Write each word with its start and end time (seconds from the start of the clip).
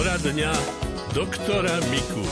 Poradňa 0.00 0.48
doktora 1.12 1.76
Miku. 1.92 2.24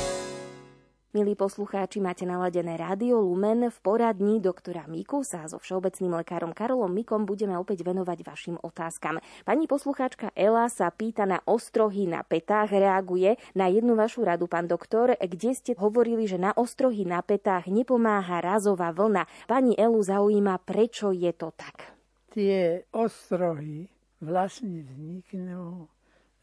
Milí 1.13 1.37
poslucháči, 1.37 2.01
máte 2.01 2.25
naladené 2.25 2.81
Rádio 2.81 3.21
Lumen. 3.21 3.69
V 3.69 3.79
poradní 3.85 4.41
doktora 4.41 4.89
Miku 4.89 5.21
sa 5.21 5.45
so 5.53 5.61
všeobecným 5.61 6.17
lekárom 6.17 6.57
Karolom 6.57 6.89
Mikom 6.89 7.29
budeme 7.29 7.61
opäť 7.61 7.85
venovať 7.85 8.25
vašim 8.25 8.57
otázkam. 8.65 9.21
Pani 9.45 9.69
poslucháčka 9.69 10.33
Ela 10.33 10.65
sa 10.73 10.89
pýta 10.89 11.29
na 11.29 11.45
ostrohy 11.45 12.09
na 12.09 12.25
petách, 12.25 12.73
reaguje 12.73 13.37
na 13.53 13.69
jednu 13.69 14.01
vašu 14.01 14.25
radu, 14.25 14.49
pán 14.49 14.65
doktor, 14.65 15.13
kde 15.21 15.53
ste 15.53 15.77
hovorili, 15.77 16.25
že 16.25 16.41
na 16.41 16.57
ostrohy 16.57 17.05
na 17.05 17.21
petách 17.21 17.69
nepomáha 17.69 18.41
razová 18.41 18.97
vlna. 18.97 19.29
Pani 19.45 19.77
Elu 19.77 20.01
zaujíma, 20.01 20.65
prečo 20.65 21.13
je 21.13 21.37
to 21.37 21.53
tak. 21.53 22.01
Tie 22.33 22.89
ostrohy 22.97 23.93
vlastne 24.25 24.89
vzniknú 24.89 25.98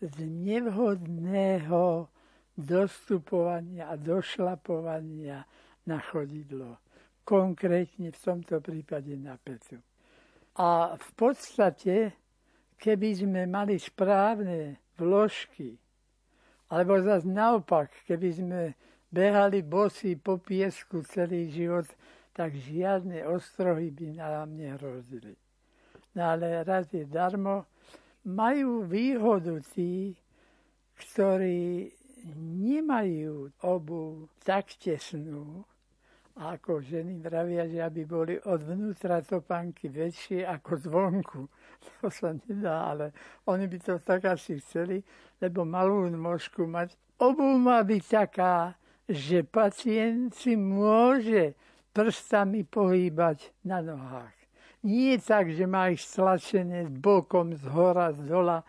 z 0.07 0.17
nevhodného 0.25 2.07
dostupovania 2.55 3.91
a 3.91 3.99
došlapovania 3.99 5.43
na 5.85 5.97
chodidlo. 5.99 6.79
Konkrétne 7.25 8.13
v 8.13 8.19
tomto 8.21 8.61
prípade 8.61 9.17
na 9.17 9.35
petu. 9.35 9.81
A 10.55 10.95
v 10.95 11.09
podstate, 11.17 12.15
keby 12.79 13.09
sme 13.17 13.41
mali 13.49 13.75
správne 13.75 14.79
vložky, 14.95 15.75
alebo 16.71 16.97
zase 17.01 17.27
naopak, 17.27 17.91
keby 18.07 18.29
sme 18.31 18.61
behali 19.11 19.61
bosy 19.61 20.15
po 20.15 20.39
piesku 20.39 21.03
celý 21.03 21.51
život, 21.51 21.85
tak 22.35 22.55
žiadne 22.55 23.23
ostrohy 23.27 23.91
by 23.91 24.07
nám 24.19 24.55
nehrozili. 24.59 25.35
No 26.15 26.35
ale 26.35 26.63
raz 26.63 26.91
je 26.91 27.07
darmo. 27.07 27.67
Majú 28.25 28.89
výhodu 28.89 29.61
tí, 29.73 30.17
ktorí 30.97 31.93
nemajú 32.65 33.53
obu 33.61 34.25
tak 34.41 34.73
tesnú, 34.81 35.61
ako 36.35 36.83
ženy 36.83 37.23
vravia, 37.23 37.63
že 37.63 37.79
aby 37.79 38.03
boli 38.03 38.35
od 38.43 38.59
vnútra 38.59 39.23
topánky 39.23 39.87
väčšie 39.87 40.43
ako 40.43 40.71
zvonku. 40.75 41.41
To 42.01 42.09
sa 42.09 42.33
nedá, 42.33 42.91
ale 42.91 43.13
oni 43.45 43.69
by 43.69 43.77
to 43.77 44.01
tak 44.01 44.25
asi 44.25 44.57
chceli, 44.57 45.05
lebo 45.37 45.61
malú 45.63 46.09
nôžku 46.09 46.65
mať. 46.65 46.97
Obu 47.21 47.45
má 47.61 47.85
byť 47.85 48.03
taká, 48.09 48.73
že 49.05 49.45
pacient 49.45 50.33
si 50.33 50.57
môže 50.57 51.53
prstami 51.93 52.65
pohýbať 52.65 53.53
na 53.63 53.79
nohách. 53.85 54.34
Nie 54.85 55.17
tak, 55.17 55.49
že 55.49 55.65
má 55.65 55.89
ich 55.89 56.05
stlačené 56.05 56.85
bokom, 56.93 57.57
z 57.57 57.65
hora, 57.73 58.13
z 58.13 58.21
dola. 58.29 58.61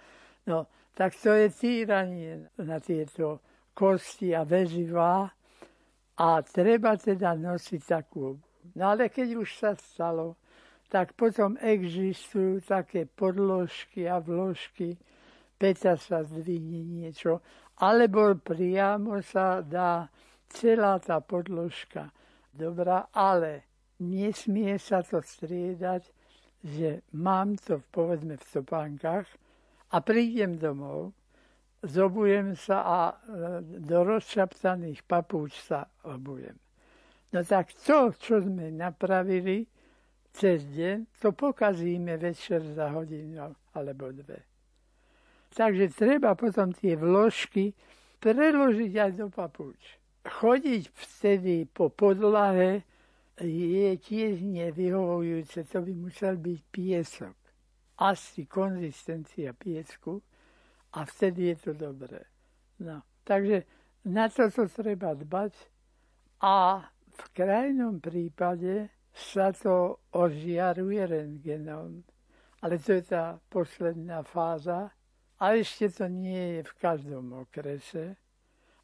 No, 0.48 0.64
tak 0.97 1.12
to 1.12 1.36
je 1.36 1.53
týranie 1.53 2.48
na 2.56 2.81
tieto 2.81 3.45
kosti 3.77 4.33
a 4.33 4.48
väživá 4.48 5.28
a 6.17 6.28
treba 6.41 6.97
teda 6.97 7.37
nosiť 7.37 7.83
takú. 7.84 8.41
No 8.72 8.97
ale 8.97 9.12
keď 9.12 9.37
už 9.37 9.48
sa 9.61 9.77
stalo, 9.77 10.41
tak 10.89 11.12
potom 11.12 11.61
existujú 11.61 12.64
také 12.64 13.05
podložky 13.05 14.09
a 14.09 14.17
vložky, 14.17 14.97
peta 15.61 16.00
sa 16.00 16.25
zdvihne 16.25 16.81
niečo, 16.81 17.44
alebo 17.77 18.33
priamo 18.41 19.20
sa 19.20 19.61
dá 19.61 20.09
celá 20.48 20.97
tá 20.97 21.20
podložka 21.20 22.09
dobrá, 22.56 23.12
ale 23.12 23.66
nesmie 24.00 24.77
sa 24.78 25.02
to 25.02 25.22
striedať, 25.22 26.08
že 26.64 27.05
mám 27.14 27.56
to 27.61 27.80
povedzme 27.92 28.36
v 28.36 28.47
topánkach 28.50 29.28
a 29.92 29.97
prídem 30.03 30.58
domov 30.58 31.14
zobujem 31.86 32.56
sa 32.56 32.78
a 32.83 32.98
e, 33.08 33.14
do 33.62 34.03
rozšaptaných 34.03 35.06
papúč 35.06 35.55
sa 35.62 35.86
obujem. 36.03 36.56
No 37.32 37.44
tak 37.44 37.75
to, 37.87 38.15
čo 38.16 38.43
sme 38.43 38.72
napravili 38.75 39.66
cez 40.32 40.65
deň, 40.66 41.21
to 41.21 41.32
pokazíme 41.32 42.16
večer 42.16 42.60
za 42.75 42.92
hodinu 42.92 43.54
alebo 43.72 44.12
dve. 44.12 44.44
Takže 45.56 45.88
treba 45.97 46.37
potom 46.37 46.72
tie 46.76 46.92
vložky 46.98 47.72
preložiť 48.21 48.92
aj 48.92 49.10
do 49.16 49.26
papúč. 49.32 49.78
Chodiť 50.26 50.91
vtedy 50.92 51.65
po 51.71 51.88
podlahe 51.88 52.84
je 53.41 53.97
tiež 54.00 54.41
nevyhovujúce, 54.41 55.69
to 55.69 55.78
by 55.84 55.92
musel 55.92 56.41
byť 56.41 56.58
piesok. 56.72 57.36
Asi 57.97 58.44
konzistencia 58.44 59.56
piesku, 59.56 60.20
a 60.97 61.04
vtedy 61.04 61.52
je 61.52 61.56
to 61.56 61.72
dobré. 61.74 62.24
No, 62.78 63.02
takže 63.24 63.64
na 64.04 64.28
to 64.28 64.50
to 64.50 64.69
treba 64.69 65.12
dbať 65.12 65.52
a 66.41 66.84
v 67.16 67.22
krajnom 67.32 68.00
prípade 68.00 68.88
sa 69.12 69.53
to 69.53 70.00
ožiaruje 70.12 71.04
rentgenom, 71.08 72.04
ale 72.60 72.76
to 72.80 73.00
je 73.00 73.04
tá 73.04 73.41
posledná 73.48 74.24
fáza 74.24 74.92
a 75.41 75.44
ešte 75.56 75.88
to 75.92 76.08
nie 76.08 76.60
je 76.60 76.62
v 76.64 76.72
každom 76.80 77.32
okrese. 77.44 78.16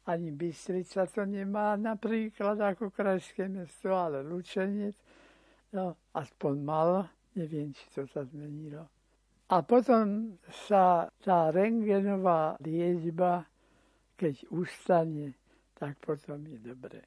Ani 0.05 0.31
Bystrica 0.35 1.07
to 1.07 1.23
nemá 1.23 1.79
napríklad 1.79 2.59
ako 2.59 2.91
krajské 2.91 3.47
mesto, 3.47 3.95
ale 3.95 4.19
Lučenec, 4.19 4.99
no 5.71 5.95
aspoň 6.11 6.53
malo, 6.59 7.07
neviem, 7.39 7.71
či 7.71 7.87
to 7.95 8.03
sa 8.11 8.27
zmenilo. 8.27 8.83
A 9.47 9.63
potom 9.63 10.35
sa 10.67 11.07
tá 11.23 11.51
rengenová 11.55 12.59
liečba, 12.59 13.47
keď 14.19 14.43
ustane, 14.51 15.39
tak 15.75 15.99
potom 16.03 16.41
je 16.47 16.59
dobre. 16.59 16.99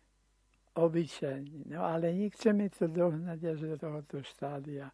Obyčajne. 0.76 1.72
No 1.72 1.84
ale 1.84 2.12
nechceme 2.12 2.68
to 2.68 2.88
dohnať 2.88 3.38
až 3.44 3.58
do 3.72 3.76
tohoto 3.80 4.20
štádia. 4.20 4.92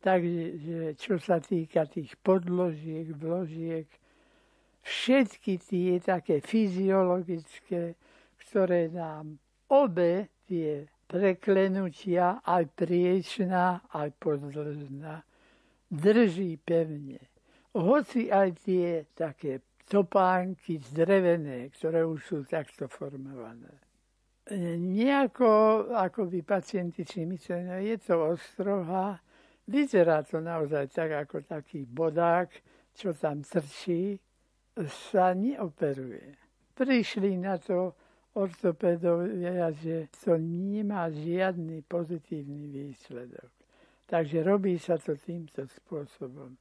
Takže 0.00 0.94
čo 0.96 1.18
sa 1.20 1.42
týka 1.42 1.84
tých 1.90 2.16
podložiek, 2.22 3.12
vložiek, 3.12 3.88
všetky 4.88 5.60
tie 5.60 6.00
také 6.00 6.40
fyziologické, 6.40 7.92
ktoré 8.48 8.88
nám 8.88 9.36
obe 9.68 10.32
tie 10.48 10.88
preklenutia, 11.04 12.40
aj 12.40 12.64
priečná, 12.72 13.84
aj 13.92 14.16
pozdĺžná, 14.16 15.20
drží 15.92 16.56
pevne. 16.64 17.20
Hoci 17.76 18.32
aj 18.32 18.48
tie 18.64 19.04
také 19.12 19.60
topánky 19.88 20.80
zdrevené, 20.80 21.68
ktoré 21.72 22.04
už 22.04 22.20
sú 22.24 22.38
takto 22.44 22.88
formované. 22.88 23.72
Nejako, 24.80 25.48
ako 25.92 26.32
by 26.32 26.40
pacienti 26.40 27.04
si 27.04 27.28
mysleli, 27.28 27.64
no 27.68 27.76
je 27.76 27.96
to 28.00 28.16
ostroha, 28.32 29.20
vyzerá 29.68 30.24
to 30.24 30.40
naozaj 30.40 30.88
tak, 30.88 31.12
ako 31.12 31.44
taký 31.44 31.84
bodák, 31.84 32.48
čo 32.96 33.12
tam 33.12 33.44
trčí, 33.44 34.16
sa 34.86 35.34
neoperuje. 35.34 36.38
Prišli 36.78 37.34
na 37.40 37.58
to 37.58 37.96
ortopedovia, 38.38 39.74
že 39.74 40.06
to 40.22 40.38
nemá 40.38 41.10
žiadny 41.10 41.82
pozitívny 41.82 42.70
výsledok. 42.70 43.50
Takže 44.08 44.46
robí 44.46 44.78
sa 44.78 44.96
to 44.96 45.18
týmto 45.18 45.66
spôsobom. 45.66 46.54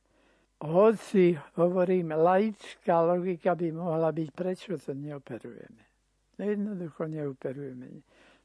Hoci, 0.57 1.37
hovorím, 1.55 2.17
laická 2.17 3.05
logika 3.05 3.53
by 3.53 3.69
mohla 3.71 4.09
byť, 4.09 4.29
prečo 4.33 4.73
to 4.81 4.97
neoperujeme. 4.97 5.83
No 6.37 6.41
jednoducho 6.41 7.05
neoperujeme. 7.05 8.01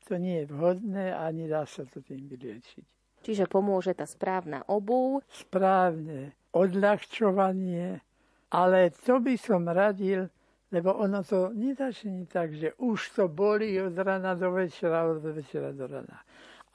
To 0.06 0.20
nie 0.20 0.44
je 0.44 0.50
vhodné 0.52 1.16
a 1.16 1.24
nedá 1.32 1.64
sa 1.64 1.88
to 1.88 2.04
tým 2.04 2.28
vyliečiť. 2.28 2.84
Čiže 3.22 3.48
pomôže 3.48 3.94
tá 3.94 4.04
správna 4.04 4.66
obuv? 4.66 5.22
Správne 5.30 6.36
odľahčovanie, 6.52 8.02
ale 8.52 8.92
to 8.92 9.16
by 9.20 9.34
som 9.40 9.64
radil, 9.64 10.28
lebo 10.72 10.92
ono 10.92 11.24
to 11.24 11.52
nedačne 11.56 12.28
tak, 12.28 12.52
že 12.52 12.76
už 12.76 13.16
to 13.16 13.24
boli 13.28 13.80
od 13.80 13.96
rana 13.96 14.36
do 14.36 14.52
večera, 14.52 15.08
od 15.08 15.24
večera 15.24 15.72
do 15.72 15.88
rana. 15.88 16.20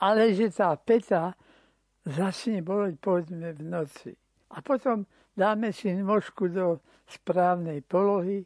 Ale 0.02 0.34
že 0.34 0.50
tá 0.50 0.74
peta 0.74 1.34
začne 2.02 2.62
boleť 2.62 2.98
povedzme 2.98 3.54
v 3.54 3.62
noci. 3.62 4.10
A 4.54 4.62
potom 4.62 5.06
dáme 5.38 5.70
si 5.70 5.94
nôžku 5.94 6.50
do 6.50 6.82
správnej 7.06 7.82
polohy 7.86 8.42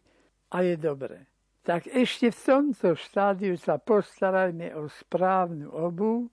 a 0.52 0.60
je 0.60 0.76
dobre. 0.76 1.24
Tak 1.62 1.88
ešte 1.88 2.34
v 2.34 2.40
tomto 2.42 2.98
štádiu 2.98 3.56
sa 3.56 3.80
postarajme 3.80 4.76
o 4.76 4.90
správnu 4.90 5.72
obu, 5.72 6.28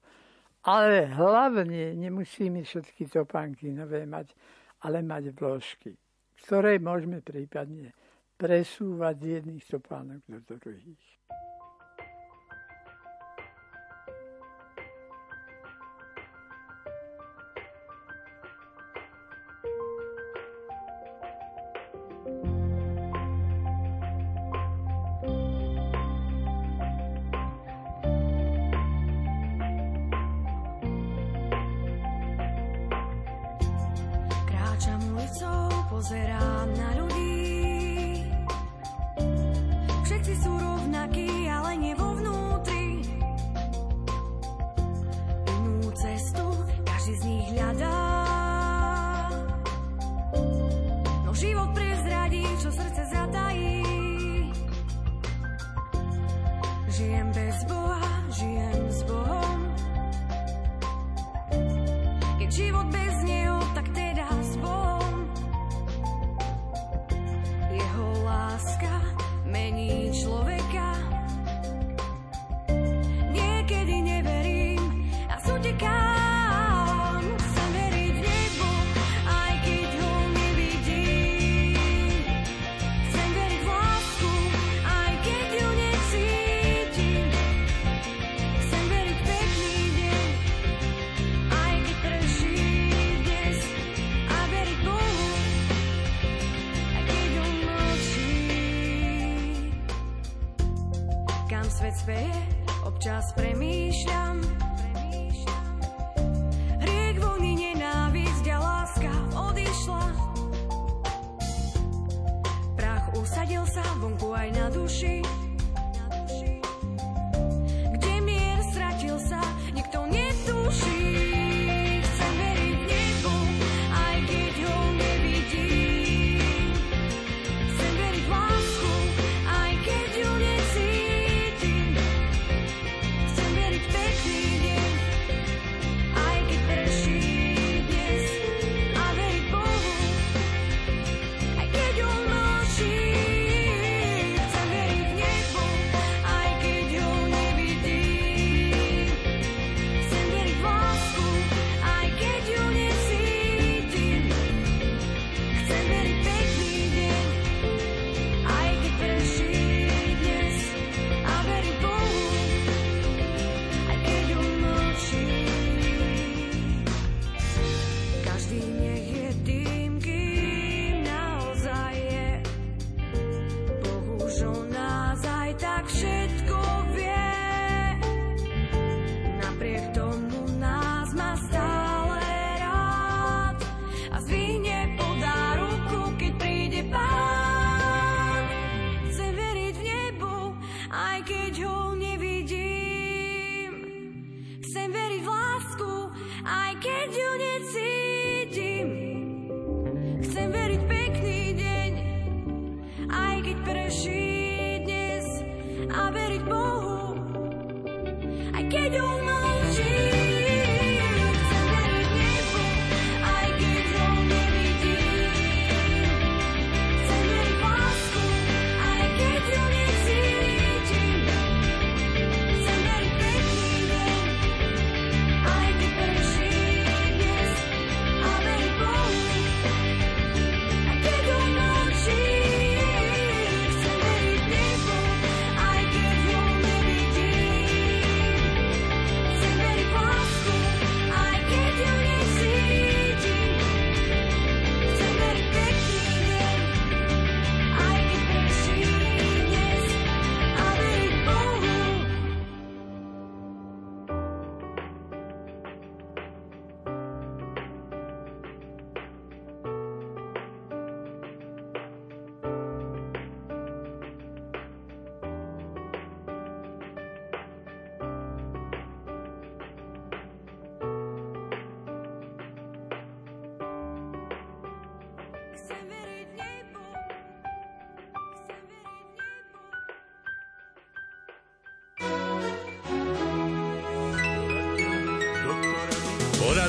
ale 0.67 1.07
hlavne 1.07 1.95
nemusíme 1.95 2.65
všetky 2.65 3.07
topánky 3.07 3.71
nové 3.71 4.03
mať, 4.03 4.35
ale 4.83 4.99
mať 5.05 5.31
vložky, 5.31 5.95
ktoré 6.43 6.79
môžeme 6.79 7.19
prípadne 7.19 7.91
presúvať 8.39 9.15
z 9.19 9.25
jedných 9.39 9.65
topánok 9.67 10.21
do 10.27 10.55
druhých. 10.55 11.05
pozerá 35.99 36.63
na 36.79 36.88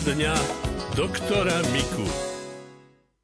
dňa 0.01 0.35
doktora 0.97 1.61
Miku. 1.77 2.30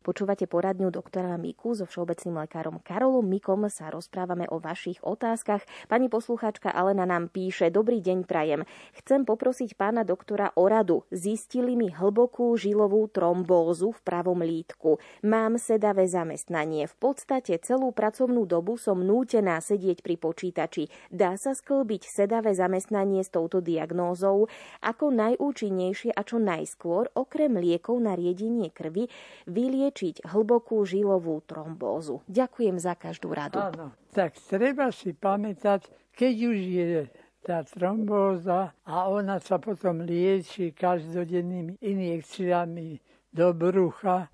Počúvate 0.06 0.46
poradňu 0.46 0.94
doktora 0.94 1.34
Miku 1.34 1.74
so 1.74 1.82
všeobecným 1.82 2.38
lekárom 2.46 2.78
Karolom 2.78 3.26
Mikom 3.26 3.66
sa 3.66 3.90
rozprávame 3.90 4.46
o 4.54 4.62
vašich 4.62 5.02
otázkach. 5.02 5.66
Pani 5.90 6.06
poslucháčka 6.06 6.70
Alena 6.70 7.02
nám 7.10 7.26
píše, 7.26 7.74
dobrý 7.74 7.98
deň 7.98 8.22
prajem. 8.22 8.62
Chcem 8.94 9.26
poprosiť 9.26 9.74
pána 9.74 10.06
doktora 10.06 10.54
o 10.54 10.70
radu. 10.70 11.02
Zistili 11.10 11.74
mi 11.74 11.90
hlbokú 11.90 12.54
žilovú 12.54 13.10
trombózu 13.10 13.90
v 13.90 14.00
pravom 14.06 14.46
lítku. 14.46 15.02
Mám 15.26 15.58
sedavé 15.58 16.06
zamestnanie. 16.06 16.86
V 16.86 16.94
podstate 17.02 17.58
celú 17.58 17.90
pracovnú 17.90 18.46
dobu 18.46 18.78
som 18.78 19.02
nútená 19.02 19.58
sedieť 19.58 20.06
pri 20.06 20.22
počítači. 20.22 20.86
Dá 21.10 21.34
sa 21.34 21.50
sklbiť 21.50 22.06
sedavé 22.06 22.54
zamestnanie 22.54 23.26
s 23.26 23.34
touto 23.34 23.58
diagnózou 23.58 24.46
ako 24.86 25.10
najúčinnejšie 25.10 26.14
a 26.14 26.22
čo 26.22 26.38
najskôr 26.38 27.10
okrem 27.18 27.58
liekov 27.58 27.98
na 27.98 28.14
riedenie 28.14 28.70
krvi 28.70 29.10
vylieč 29.50 29.95
liečiť 29.96 30.28
hlbokú 30.28 30.84
žilovú 30.84 31.40
trombózu. 31.48 32.20
Ďakujem 32.28 32.76
za 32.76 32.92
každú 32.92 33.32
radu. 33.32 33.56
Áno, 33.56 33.96
tak 34.12 34.36
treba 34.36 34.92
si 34.92 35.16
pamätať, 35.16 35.88
keď 36.12 36.34
už 36.36 36.56
je 36.60 37.08
tá 37.40 37.64
trombóza 37.64 38.76
a 38.84 39.08
ona 39.08 39.40
sa 39.40 39.56
potom 39.56 40.04
lieči 40.04 40.76
každodennými 40.76 41.80
injekciami 41.80 43.00
do 43.32 43.56
brucha 43.56 44.28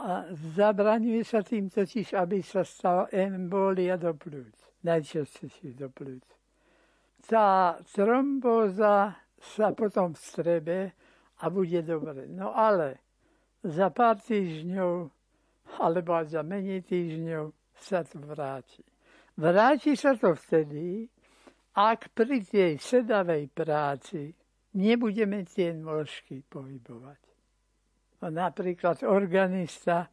a 0.00 0.08
zabraňuje 0.56 1.22
sa 1.22 1.44
tým 1.44 1.68
totiž, 1.68 2.16
aby 2.16 2.40
sa 2.40 2.64
stala 2.64 3.06
embolia 3.12 4.00
do 4.00 4.16
plúc, 4.16 4.56
najčastejšie 4.82 5.76
do 5.76 5.92
plúc. 5.92 6.24
Tá 7.24 7.78
trombóza 7.92 9.16
sa 9.38 9.76
potom 9.76 10.16
strebe 10.16 10.96
a 11.40 11.44
bude 11.52 11.82
dobre. 11.84 12.26
No 12.30 12.52
ale 12.52 13.03
za 13.64 13.88
pár 13.88 14.20
týždňov 14.20 15.08
alebo 15.80 16.10
aj 16.14 16.36
za 16.36 16.42
menej 16.44 16.84
týždňov 16.84 17.44
sa 17.80 18.04
to 18.04 18.20
vráti. 18.20 18.84
Vráti 19.34 19.96
sa 19.98 20.14
to 20.14 20.36
vtedy, 20.36 21.08
ak 21.74 22.14
pri 22.14 22.44
tej 22.44 22.78
sedavej 22.78 23.50
práci 23.50 24.30
nebudeme 24.78 25.42
tie 25.42 25.74
nôžky 25.74 26.46
pohybovať. 26.46 27.22
No 28.22 28.30
napríklad 28.30 29.02
organista, 29.02 30.06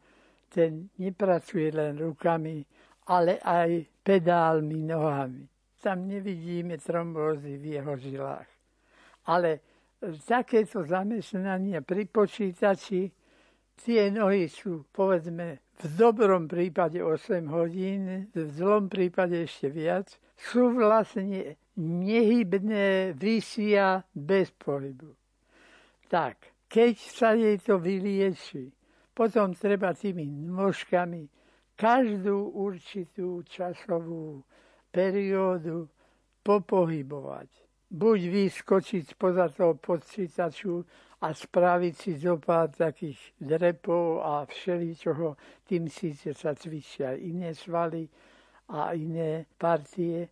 ten 0.50 0.90
nepracuje 0.98 1.70
len 1.70 1.96
rukami, 1.96 2.60
ale 3.08 3.38
aj 3.40 4.02
pedálmi 4.02 4.84
nohami. 4.84 5.44
Tam 5.78 6.06
nevidíme 6.06 6.78
trombózy 6.82 7.56
v 7.56 7.64
jeho 7.78 7.94
žilách. 7.96 8.50
Ale 9.32 9.50
takéto 10.26 10.82
zamestnania 10.82 11.80
pri 11.82 12.10
počítači, 12.10 13.21
tie 13.82 14.08
nohy 14.14 14.46
sú, 14.46 14.86
povedzme, 14.94 15.58
v 15.82 15.86
dobrom 15.98 16.46
prípade 16.46 17.02
8 17.02 17.50
hodín, 17.50 18.30
v 18.30 18.38
zlom 18.54 18.86
prípade 18.86 19.42
ešte 19.42 19.66
viac, 19.66 20.14
sú 20.38 20.70
vlastne 20.78 21.58
nehybné, 21.76 23.18
vysia 23.18 24.06
bez 24.14 24.54
pohybu. 24.54 25.10
Tak, 26.06 26.68
keď 26.70 26.94
sa 26.98 27.34
jej 27.34 27.58
to 27.58 27.82
vylieči, 27.82 28.70
potom 29.12 29.52
treba 29.58 29.92
tými 29.92 30.24
nôžkami 30.24 31.26
každú 31.76 32.52
určitú 32.54 33.42
časovú 33.44 34.44
periódu 34.92 35.88
popohybovať. 36.44 37.48
Buď 37.92 38.18
vyskočiť 38.28 39.02
spoza 39.12 39.52
toho 39.52 39.76
počítaču 39.76 40.80
a 41.22 41.30
spraviť 41.30 41.94
si 41.94 42.18
zo 42.18 42.34
pár 42.42 42.74
takých 42.74 43.38
drepov 43.38 44.26
a 44.26 44.42
všeličoho, 44.42 45.38
tým 45.62 45.86
síce 45.86 46.34
sa 46.34 46.50
cvičia 46.58 47.14
iné 47.14 47.54
svaly 47.54 48.10
a 48.74 48.90
iné 48.98 49.46
partie, 49.54 50.26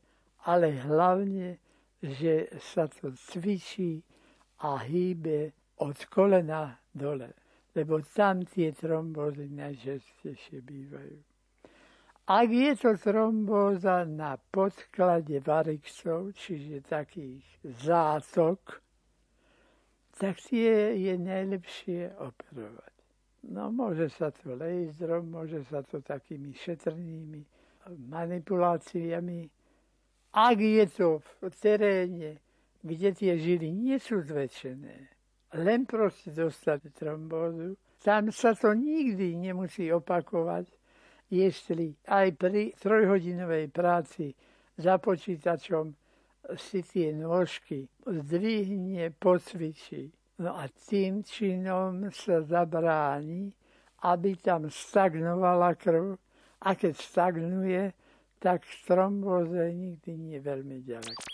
ale 0.50 0.74
hlavne, 0.82 1.62
že 2.02 2.50
sa 2.58 2.90
to 2.90 3.14
cvičí 3.14 4.02
a 4.66 4.82
hýbe 4.82 5.54
od 5.78 5.96
kolena 6.10 6.74
dole, 6.90 7.38
lebo 7.78 8.02
tam 8.02 8.42
tie 8.42 8.74
trombózy 8.74 9.46
najčastejšie 9.46 10.58
bývajú. 10.58 11.18
Ak 12.30 12.50
je 12.50 12.72
to 12.78 12.94
trombóza 12.98 14.06
na 14.06 14.38
podklade 14.38 15.38
varixov, 15.42 16.34
čiže 16.34 16.82
takých 16.86 17.42
zátok, 17.62 18.89
tak 20.20 20.36
tie 20.36 21.00
je 21.00 21.16
najlepšie 21.16 22.12
operovať. 22.20 22.94
No 23.48 23.72
môže 23.72 24.12
sa 24.12 24.28
to 24.28 24.52
laserom, 24.52 25.32
môže 25.32 25.64
sa 25.72 25.80
to 25.80 26.04
takými 26.04 26.52
šetrnými 26.52 27.40
manipuláciami. 27.88 29.48
Ak 30.36 30.60
je 30.60 30.84
to 30.92 31.24
v 31.40 31.54
teréne, 31.56 32.30
kde 32.84 33.08
tie 33.16 33.32
žily 33.40 33.72
nie 33.72 33.96
sú 33.96 34.20
zväčšené, 34.20 35.08
len 35.56 35.88
proste 35.88 36.36
dostať 36.36 36.92
trombózu, 36.92 37.80
tam 38.04 38.28
sa 38.28 38.52
to 38.52 38.76
nikdy 38.76 39.40
nemusí 39.40 39.88
opakovať, 39.88 40.68
jestli 41.32 41.96
aj 42.12 42.36
pri 42.36 42.76
trojhodinovej 42.76 43.72
práci 43.72 44.36
za 44.76 45.00
počítačom 45.00 45.96
si 46.56 46.82
tie 46.82 47.12
nôžky 47.12 47.88
zdvihne, 48.06 49.12
pocvičí. 49.16 50.10
No 50.40 50.56
a 50.56 50.72
tým 50.72 51.20
činom 51.20 52.08
sa 52.12 52.40
zabráni, 52.40 53.52
aby 54.08 54.40
tam 54.40 54.72
stagnovala 54.72 55.76
krv. 55.76 56.16
A 56.64 56.76
keď 56.76 56.94
stagnuje, 56.96 57.92
tak 58.40 58.64
trombóze 58.88 59.72
nikdy 59.72 60.16
nie 60.16 60.38
veľmi 60.40 60.80
ďaleko. 60.80 61.24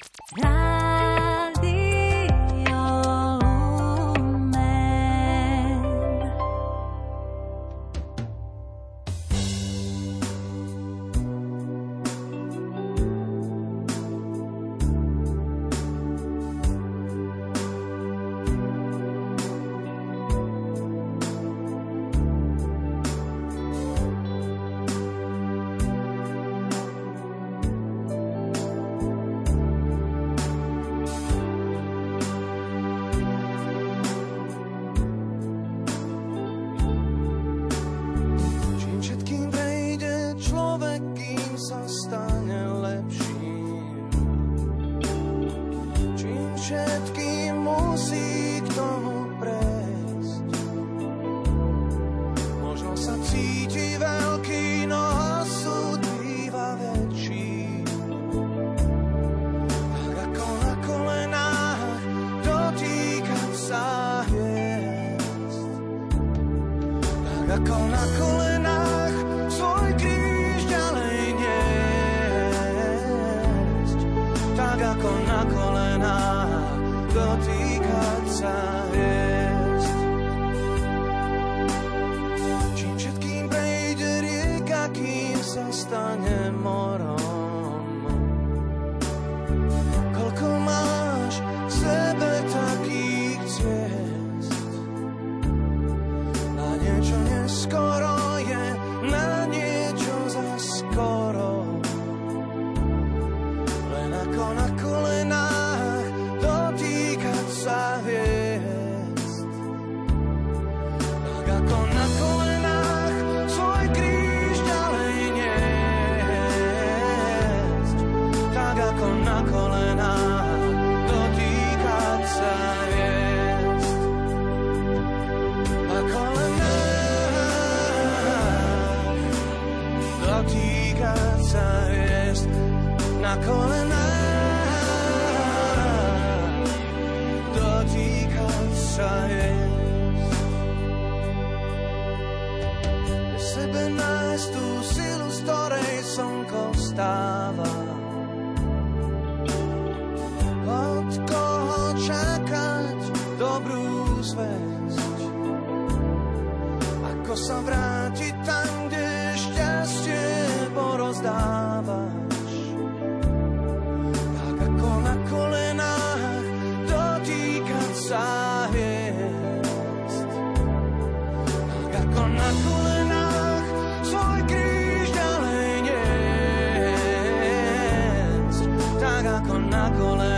Na 179.86 179.98
kolenách 179.98 180.35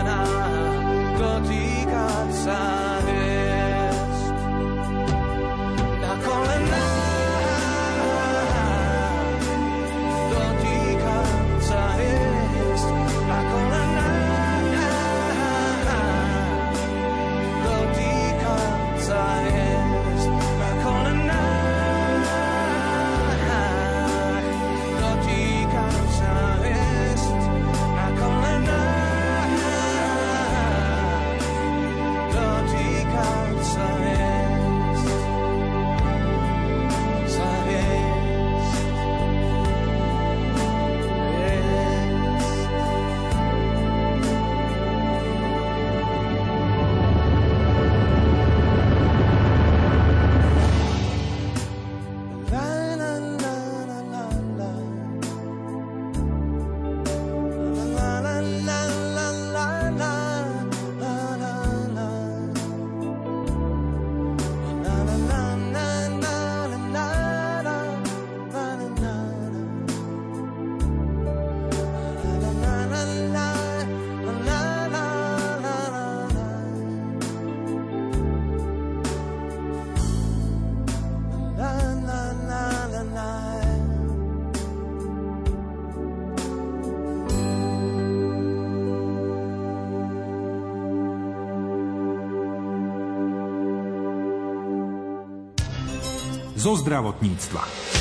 zo 96.59 96.75
zdravotníctva. 96.77 97.97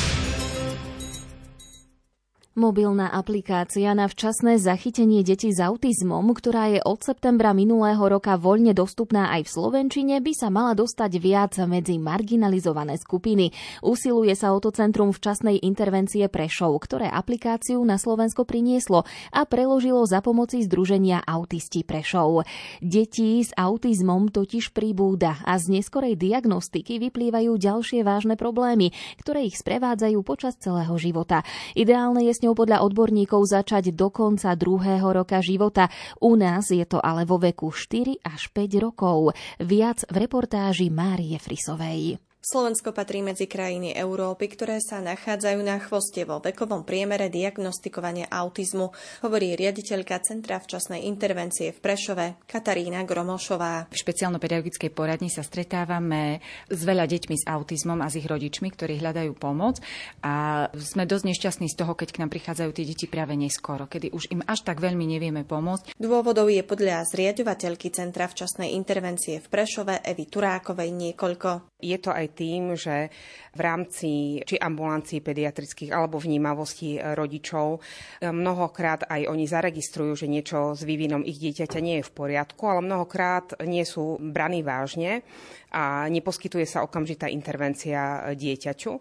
Mobilná 2.57 3.13
aplikácia 3.13 3.93
na 3.93 4.09
včasné 4.09 4.57
zachytenie 4.57 5.21
detí 5.21 5.53
s 5.53 5.61
autizmom, 5.61 6.33
ktorá 6.33 6.73
je 6.73 6.81
od 6.81 6.97
septembra 7.05 7.53
minulého 7.53 8.01
roka 8.01 8.33
voľne 8.33 8.73
dostupná 8.73 9.29
aj 9.37 9.45
v 9.45 9.53
Slovenčine, 9.61 10.17
by 10.17 10.33
sa 10.33 10.49
mala 10.49 10.73
dostať 10.73 11.21
viac 11.21 11.53
medzi 11.69 12.01
marginalizované 12.01 12.97
skupiny. 12.97 13.53
Usiluje 13.85 14.33
sa 14.33 14.57
o 14.57 14.57
to 14.57 14.73
Centrum 14.73 15.13
včasnej 15.13 15.61
intervencie 15.61 16.25
Prešov, 16.25 16.81
ktoré 16.81 17.05
aplikáciu 17.13 17.77
na 17.85 18.01
Slovensko 18.01 18.41
prinieslo 18.41 19.05
a 19.29 19.45
preložilo 19.45 20.01
za 20.09 20.25
pomoci 20.25 20.65
Združenia 20.65 21.21
Autisti 21.29 21.85
Prešov. 21.85 22.41
Detí 22.81 23.37
s 23.37 23.53
autizmom 23.53 24.33
totiž 24.33 24.73
pribúda 24.73 25.37
a 25.45 25.61
z 25.61 25.77
neskorej 25.77 26.17
diagnostiky 26.17 26.97
vyplývajú 27.05 27.53
ďalšie 27.53 28.01
vážne 28.01 28.33
problémy, 28.33 28.97
ktoré 29.21 29.45
ich 29.45 29.61
sprevádzajú 29.61 30.25
počas 30.25 30.57
celého 30.57 30.97
života. 30.97 31.45
Ideálne 31.77 32.25
je 32.25 32.33
s 32.33 32.46
ňou 32.47 32.55
podľa 32.55 32.87
odborníkov 32.87 33.43
začať 33.43 33.91
do 33.91 34.07
konca 34.07 34.55
druhého 34.55 35.03
roka 35.11 35.43
života. 35.43 35.91
U 36.23 36.39
nás 36.39 36.71
je 36.71 36.87
to 36.87 37.03
ale 37.03 37.27
vo 37.27 37.35
veku 37.35 37.75
4 37.75 38.23
až 38.23 38.47
5 38.55 38.79
rokov. 38.79 39.35
Viac 39.59 40.07
v 40.07 40.15
reportáži 40.15 40.87
Márie 40.87 41.35
Frisovej. 41.35 42.23
Slovensko 42.47 42.95
patrí 42.95 43.19
medzi 43.19 43.43
krajiny 43.43 43.91
Európy, 43.91 44.47
ktoré 44.47 44.79
sa 44.79 45.03
nachádzajú 45.03 45.59
na 45.67 45.83
chvoste 45.83 46.23
vo 46.23 46.39
vekovom 46.39 46.87
priemere 46.87 47.27
diagnostikovania 47.27 48.31
autizmu, 48.31 48.95
hovorí 49.19 49.59
riaditeľka 49.59 50.15
Centra 50.23 50.55
včasnej 50.55 51.11
intervencie 51.11 51.75
v 51.75 51.79
Prešove 51.83 52.47
Katarína 52.47 53.03
Gromošová. 53.03 53.91
V 53.91 53.99
špeciálno-pedagogickej 53.99 54.95
poradni 54.95 55.27
sa 55.27 55.43
stretávame 55.43 56.39
s 56.71 56.87
veľa 56.87 57.03
deťmi 57.11 57.35
s 57.35 57.43
autizmom 57.51 57.99
a 57.99 58.07
s 58.07 58.15
ich 58.15 58.23
rodičmi, 58.23 58.71
ktorí 58.71 59.03
hľadajú 59.03 59.35
pomoc 59.35 59.83
a 60.23 60.71
sme 60.71 61.03
dosť 61.03 61.27
nešťastní 61.27 61.67
z 61.67 61.75
toho, 61.83 61.99
keď 61.99 62.15
k 62.15 62.19
nám 62.23 62.31
prichádzajú 62.31 62.71
tie 62.71 62.87
deti 62.87 63.11
práve 63.11 63.35
neskoro, 63.35 63.91
kedy 63.91 64.15
už 64.15 64.31
im 64.31 64.39
až 64.47 64.63
tak 64.63 64.79
veľmi 64.79 65.03
nevieme 65.03 65.43
pomôcť. 65.43 65.99
Dôvodov 65.99 66.47
je 66.47 66.63
podľa 66.63 67.11
zriadovateľky 67.11 67.91
Centra 67.91 68.23
včasnej 68.31 68.71
intervencie 68.71 69.43
v 69.43 69.51
Prešove 69.51 69.99
Evy 69.99 70.31
Turákovej 70.31 70.95
niekoľko. 70.95 71.75
Je 71.83 71.99
to 71.99 72.15
aj 72.15 72.36
tým, 72.37 72.77
že 72.77 73.09
v 73.57 73.59
rámci 73.65 74.11
či 74.45 74.55
ambulancií 74.61 75.25
pediatrických 75.25 75.89
alebo 75.89 76.21
vnímavosti 76.21 77.01
rodičov 77.01 77.81
mnohokrát 78.21 79.09
aj 79.09 79.25
oni 79.25 79.49
zaregistrujú, 79.49 80.13
že 80.13 80.29
niečo 80.29 80.77
s 80.77 80.85
vývinom 80.85 81.25
ich 81.25 81.41
dieťaťa 81.41 81.79
nie 81.81 81.99
je 81.99 82.07
v 82.07 82.13
poriadku, 82.13 82.69
ale 82.69 82.85
mnohokrát 82.85 83.57
nie 83.65 83.81
sú 83.81 84.21
braní 84.21 84.61
vážne 84.61 85.25
a 85.71 86.07
neposkytuje 86.07 86.63
sa 86.63 86.83
okamžitá 86.83 87.27
intervencia 87.27 88.31
dieťaťu. 88.31 88.91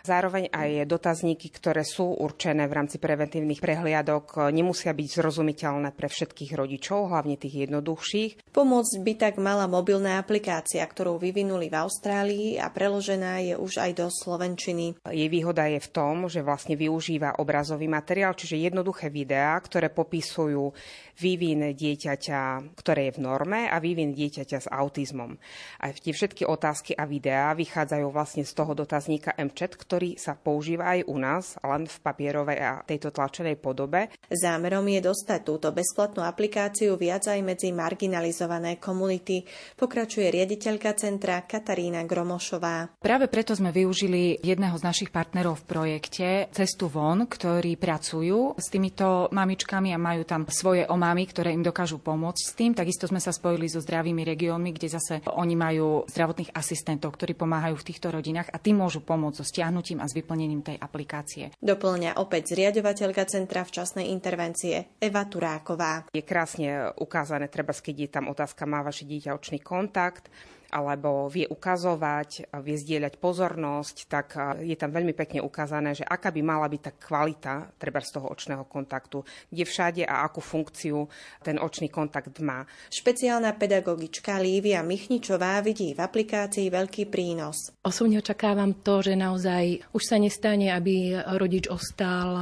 Zároveň 0.00 0.48
aj 0.48 0.88
dotazníky, 0.88 1.52
ktoré 1.52 1.84
sú 1.84 2.16
určené 2.16 2.64
v 2.64 2.76
rámci 2.76 2.96
preventívnych 2.96 3.60
prehliadok, 3.60 4.48
nemusia 4.48 4.96
byť 4.96 5.08
zrozumiteľné 5.20 5.92
pre 5.92 6.08
všetkých 6.08 6.56
rodičov, 6.56 7.12
hlavne 7.12 7.36
tých 7.36 7.68
jednoduchších. 7.68 8.48
Pomôcť 8.48 8.94
by 9.04 9.12
tak 9.20 9.34
mala 9.36 9.68
mobilná 9.68 10.16
aplikácia, 10.16 10.80
ktorú 10.80 11.20
vyvinuli 11.20 11.68
v 11.68 11.76
Austrálii 11.76 12.48
a 12.56 12.72
preložená 12.72 13.44
je 13.44 13.54
už 13.60 13.76
aj 13.76 13.90
do 14.00 14.06
slovenčiny. 14.08 14.96
Jej 15.04 15.28
výhoda 15.28 15.68
je 15.68 15.80
v 15.84 15.92
tom, 15.92 16.32
že 16.32 16.40
vlastne 16.40 16.80
využíva 16.80 17.36
obrazový 17.36 17.84
materiál, 17.84 18.32
čiže 18.32 18.56
jednoduché 18.56 19.12
videá, 19.12 19.60
ktoré 19.60 19.92
popisujú 19.92 20.72
vývin 21.20 21.76
dieťaťa, 21.76 22.72
ktoré 22.80 23.12
je 23.12 23.16
v 23.20 23.22
norme 23.28 23.68
a 23.68 23.76
vývin 23.76 24.16
dieťaťa 24.16 24.58
s 24.64 24.68
autizmom. 24.72 25.36
A 25.84 25.92
tie 26.10 26.26
všetky 26.26 26.42
otázky 26.42 26.98
a 26.98 27.06
videá 27.06 27.54
vychádzajú 27.54 28.10
vlastne 28.10 28.42
z 28.42 28.50
toho 28.50 28.74
dotazníka 28.74 29.30
MChat, 29.38 29.78
ktorý 29.78 30.18
sa 30.18 30.34
používa 30.34 30.98
aj 30.98 31.06
u 31.06 31.16
nás, 31.22 31.54
len 31.62 31.86
v 31.86 31.96
papierovej 32.02 32.58
a 32.58 32.82
tejto 32.82 33.14
tlačenej 33.14 33.54
podobe. 33.62 34.10
Zámerom 34.26 34.82
je 34.90 35.06
dostať 35.06 35.40
túto 35.46 35.70
bezplatnú 35.70 36.26
aplikáciu 36.26 36.98
viac 36.98 37.30
aj 37.30 37.38
medzi 37.46 37.70
marginalizované 37.70 38.82
komunity, 38.82 39.46
pokračuje 39.78 40.34
riaditeľka 40.34 40.98
centra 40.98 41.46
Katarína 41.46 42.02
Gromošová. 42.02 42.98
Práve 42.98 43.30
preto 43.30 43.54
sme 43.54 43.70
využili 43.70 44.42
jedného 44.42 44.74
z 44.74 44.82
našich 44.82 45.14
partnerov 45.14 45.62
v 45.62 45.68
projekte 45.70 46.26
Cestu 46.50 46.90
von, 46.90 47.30
ktorí 47.30 47.78
pracujú 47.78 48.58
s 48.58 48.66
týmito 48.66 49.30
mamičkami 49.30 49.94
a 49.94 50.02
majú 50.02 50.26
tam 50.26 50.42
svoje 50.50 50.90
omámy, 50.90 51.30
ktoré 51.30 51.54
im 51.54 51.62
dokážu 51.62 52.02
pomôcť 52.02 52.42
s 52.42 52.52
tým. 52.58 52.74
Takisto 52.74 53.06
sme 53.06 53.22
sa 53.22 53.30
spojili 53.30 53.70
so 53.70 53.78
zdravými 53.78 54.26
regiónmi, 54.26 54.74
kde 54.74 54.90
zase 54.90 55.22
oni 55.30 55.54
majú 55.54 55.99
zdravotných 56.08 56.54
asistentov, 56.54 57.18
ktorí 57.18 57.34
pomáhajú 57.34 57.76
v 57.76 57.86
týchto 57.90 58.08
rodinách 58.14 58.48
a 58.48 58.62
tí 58.62 58.70
môžu 58.70 59.02
pomôcť 59.02 59.42
so 59.42 59.44
stiahnutím 59.44 59.98
a 59.98 60.06
s 60.06 60.16
vyplnením 60.16 60.62
tej 60.62 60.76
aplikácie. 60.78 61.50
Doplňa 61.58 62.22
opäť 62.22 62.54
zriadovateľka 62.54 63.26
Centra 63.26 63.66
včasnej 63.66 64.08
intervencie 64.14 64.96
Eva 65.02 65.26
Turáková. 65.26 66.06
Je 66.14 66.22
krásne 66.22 66.94
ukázané, 66.96 67.50
treba 67.50 67.74
keď 67.74 67.96
je 67.96 68.10
tam 68.12 68.28
otázka, 68.28 68.68
má 68.68 68.84
vaše 68.84 69.08
dieťa 69.08 69.34
očný 69.34 69.58
kontakt, 69.64 70.28
alebo 70.70 71.26
vie 71.26 71.44
ukazovať, 71.50 72.54
vie 72.62 72.76
zdieľať 72.78 73.18
pozornosť, 73.18 73.96
tak 74.06 74.26
je 74.62 74.78
tam 74.78 74.94
veľmi 74.94 75.12
pekne 75.12 75.42
ukázané, 75.42 75.98
že 75.98 76.06
aká 76.06 76.30
by 76.30 76.40
mala 76.40 76.70
byť 76.70 76.80
tá 76.80 76.92
kvalita 76.94 77.54
treba 77.76 77.98
z 77.98 78.16
toho 78.16 78.30
očného 78.30 78.64
kontaktu, 78.70 79.26
kde 79.50 79.64
všade 79.66 80.02
a 80.06 80.22
akú 80.22 80.38
funkciu 80.38 81.10
ten 81.42 81.58
očný 81.58 81.90
kontakt 81.90 82.32
má. 82.38 82.62
Špeciálna 82.88 83.52
pedagogička 83.58 84.38
Lívia 84.38 84.80
Michničová 84.86 85.58
vidí 85.60 85.92
v 85.92 86.00
aplikácii 86.00 86.70
veľký 86.70 87.10
prínos. 87.10 87.74
Osobne 87.82 88.22
očakávam 88.22 88.78
to, 88.86 89.02
že 89.02 89.18
naozaj 89.18 89.82
už 89.90 90.02
sa 90.06 90.16
nestane, 90.22 90.70
aby 90.70 91.18
rodič 91.36 91.66
ostal 91.66 92.36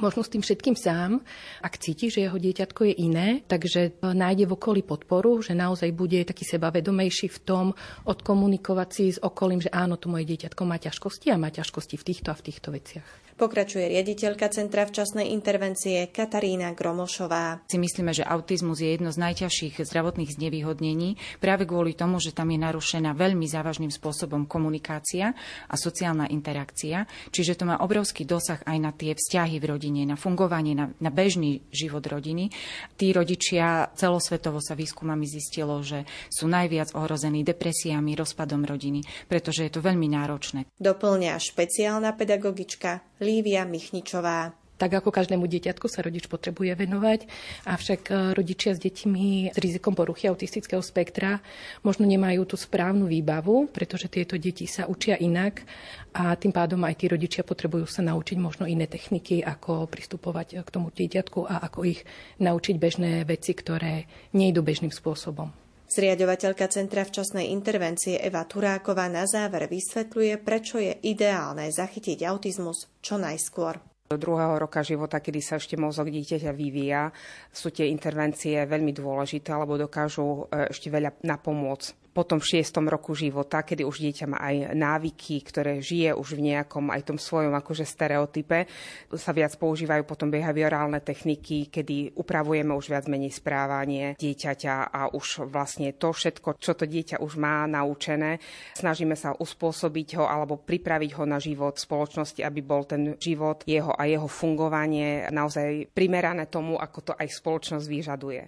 možno 0.00 0.24
s 0.24 0.32
tým 0.32 0.40
všetkým 0.40 0.76
sám, 0.78 1.20
ak 1.60 1.76
cíti, 1.76 2.08
že 2.08 2.24
jeho 2.24 2.38
dieťatko 2.38 2.80
je 2.88 2.94
iné, 3.02 3.28
takže 3.44 4.00
nájde 4.00 4.48
v 4.48 4.54
okolí 4.56 4.82
podporu, 4.86 5.42
že 5.42 5.52
naozaj 5.52 5.90
bude 5.92 6.22
taký 6.22 6.46
sebavedomejší 6.46 7.28
v 7.28 7.38
tom 7.42 7.65
odkomunikovať 8.04 8.88
si 8.92 9.04
s 9.16 9.18
okolím, 9.18 9.64
že 9.64 9.72
áno, 9.72 9.96
to 9.96 10.12
moje 10.12 10.28
dieťatko 10.28 10.62
má 10.68 10.76
ťažkosti 10.76 11.32
a 11.32 11.40
má 11.40 11.48
ťažkosti 11.50 11.96
v 11.96 12.06
týchto 12.06 12.28
a 12.30 12.38
v 12.38 12.44
týchto 12.44 12.68
veciach. 12.70 13.25
Pokračuje 13.36 13.92
riaditeľka 13.92 14.48
Centra 14.48 14.88
včasnej 14.88 15.28
intervencie 15.28 16.08
Katarína 16.08 16.72
Gromošová. 16.72 17.68
Si 17.68 17.76
myslíme, 17.76 18.16
že 18.16 18.24
autizmus 18.24 18.80
je 18.80 18.96
jedno 18.96 19.12
z 19.12 19.20
najťažších 19.20 19.84
zdravotných 19.84 20.40
znevýhodnení 20.40 21.20
práve 21.36 21.68
kvôli 21.68 21.92
tomu, 21.92 22.16
že 22.16 22.32
tam 22.32 22.48
je 22.48 22.56
narušená 22.56 23.12
veľmi 23.12 23.44
závažným 23.44 23.92
spôsobom 23.92 24.48
komunikácia 24.48 25.36
a 25.68 25.74
sociálna 25.76 26.32
interakcia. 26.32 27.04
Čiže 27.28 27.60
to 27.60 27.68
má 27.68 27.76
obrovský 27.84 28.24
dosah 28.24 28.64
aj 28.64 28.78
na 28.80 28.96
tie 28.96 29.12
vzťahy 29.12 29.60
v 29.60 29.68
rodine, 29.68 30.08
na 30.08 30.16
fungovanie, 30.16 30.72
na, 30.72 30.88
na 30.96 31.12
bežný 31.12 31.60
život 31.68 32.08
rodiny. 32.08 32.48
Tí 32.96 33.12
rodičia 33.12 33.92
celosvetovo 34.00 34.64
sa 34.64 34.72
výskumami 34.72 35.28
zistilo, 35.28 35.84
že 35.84 36.08
sú 36.32 36.48
najviac 36.48 36.96
ohrození 36.96 37.44
depresiami, 37.44 38.16
rozpadom 38.16 38.64
rodiny, 38.64 39.04
pretože 39.28 39.68
je 39.68 39.76
to 39.76 39.84
veľmi 39.84 40.08
náročné. 40.08 40.64
Doplňa 40.80 41.36
špeciálna 41.36 42.16
pedagogička 42.16 43.04
Lívia 43.26 43.66
Michničová. 43.66 44.54
Tak 44.76 44.92
ako 44.92 45.08
každému 45.08 45.48
dieťatku 45.48 45.88
sa 45.88 46.04
rodič 46.04 46.28
potrebuje 46.28 46.76
venovať, 46.76 47.24
avšak 47.64 48.00
e, 48.12 48.36
rodičia 48.36 48.76
s 48.76 48.80
deťmi 48.84 49.50
s 49.50 49.56
rizikom 49.56 49.96
poruchy 49.96 50.28
autistického 50.28 50.84
spektra 50.84 51.40
možno 51.80 52.04
nemajú 52.04 52.44
tú 52.44 52.60
správnu 52.60 53.08
výbavu, 53.08 53.72
pretože 53.72 54.12
tieto 54.12 54.36
deti 54.36 54.68
sa 54.68 54.84
učia 54.84 55.16
inak 55.16 55.64
a 56.12 56.36
tým 56.36 56.52
pádom 56.52 56.84
aj 56.84 56.94
tí 57.00 57.08
rodičia 57.08 57.40
potrebujú 57.40 57.88
sa 57.88 58.04
naučiť 58.04 58.36
možno 58.36 58.68
iné 58.68 58.84
techniky, 58.84 59.40
ako 59.40 59.88
pristupovať 59.88 60.60
k 60.60 60.68
tomu 60.68 60.92
dieťatku 60.92 61.48
a 61.48 61.64
ako 61.64 61.88
ich 61.88 62.04
naučiť 62.36 62.76
bežné 62.76 63.24
veci, 63.24 63.56
ktoré 63.56 64.04
nejdu 64.36 64.60
bežným 64.60 64.92
spôsobom. 64.92 65.65
Zriadovateľka 65.86 66.66
Centra 66.66 67.06
včasnej 67.06 67.54
intervencie 67.54 68.18
Eva 68.18 68.42
Turáková 68.42 69.06
na 69.06 69.22
záver 69.22 69.70
vysvetľuje, 69.70 70.34
prečo 70.42 70.82
je 70.82 70.98
ideálne 71.06 71.70
zachytiť 71.70 72.26
autizmus 72.26 72.90
čo 72.98 73.14
najskôr. 73.22 73.78
Do 74.10 74.18
druhého 74.18 74.58
roka 74.58 74.82
života, 74.86 75.22
kedy 75.22 75.40
sa 75.42 75.58
ešte 75.58 75.78
mozog 75.78 76.10
dieťaťa 76.10 76.50
vyvíja, 76.54 77.10
sú 77.50 77.74
tie 77.74 77.90
intervencie 77.90 78.54
veľmi 78.66 78.94
dôležité, 78.94 79.50
alebo 79.50 79.74
dokážu 79.78 80.46
e, 80.50 80.70
ešte 80.70 80.90
veľa 80.90 81.22
napomôcť 81.26 82.05
potom 82.16 82.40
v 82.40 82.56
šiestom 82.56 82.88
roku 82.88 83.12
života, 83.12 83.60
kedy 83.60 83.84
už 83.84 84.00
dieťa 84.00 84.24
má 84.24 84.40
aj 84.40 84.72
návyky, 84.72 85.44
ktoré 85.44 85.84
žije 85.84 86.16
už 86.16 86.40
v 86.40 86.56
nejakom 86.56 86.88
aj 86.88 87.12
tom 87.12 87.20
svojom 87.20 87.52
akože 87.52 87.84
stereotype, 87.84 88.64
sa 89.12 89.36
viac 89.36 89.52
používajú 89.60 90.08
potom 90.08 90.32
behaviorálne 90.32 91.04
techniky, 91.04 91.68
kedy 91.68 92.16
upravujeme 92.16 92.72
už 92.72 92.88
viac 92.88 93.04
menej 93.04 93.36
správanie 93.36 94.16
dieťaťa 94.16 94.88
a 94.88 95.12
už 95.12 95.44
vlastne 95.52 95.92
to 95.92 96.16
všetko, 96.16 96.56
čo 96.56 96.72
to 96.72 96.88
dieťa 96.88 97.20
už 97.20 97.36
má 97.36 97.68
naučené, 97.68 98.40
snažíme 98.72 99.12
sa 99.12 99.36
uspôsobiť 99.36 100.16
ho 100.16 100.24
alebo 100.24 100.56
pripraviť 100.56 101.10
ho 101.20 101.28
na 101.28 101.36
život 101.36 101.76
v 101.76 101.84
spoločnosti, 101.84 102.40
aby 102.40 102.60
bol 102.64 102.88
ten 102.88 103.20
život 103.20 103.60
jeho 103.68 103.92
a 103.92 104.08
jeho 104.08 104.24
fungovanie 104.24 105.28
naozaj 105.28 105.92
primerané 105.92 106.48
tomu, 106.48 106.80
ako 106.80 107.12
to 107.12 107.12
aj 107.12 107.28
spoločnosť 107.28 107.86
vyžaduje. 107.90 108.42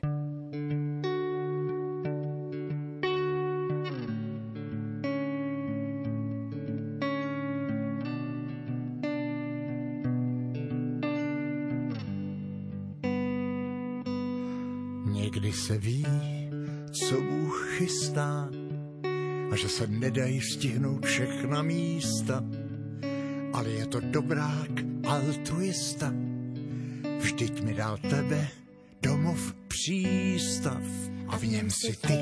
Se 15.69 15.79
ví, 15.79 16.07
co 16.91 17.21
Bůh 17.21 17.69
chystá 17.77 18.49
a 19.53 19.57
že 19.57 19.69
se 19.69 19.87
nedají 19.87 20.41
stihnout 20.41 21.07
všechna 21.07 21.63
místa, 21.63 22.45
ale 23.53 23.71
je 23.71 23.87
to 23.87 24.01
dobrák 24.01 24.71
altruista. 25.07 26.13
Vždyť 27.21 27.61
mi 27.63 27.75
dal 27.75 27.99
tebe 27.99 28.49
domov 29.03 29.55
přístav. 29.69 30.83
A 31.29 31.37
v 31.39 31.45
něm 31.45 31.71
si 31.71 31.97
ty 31.97 32.21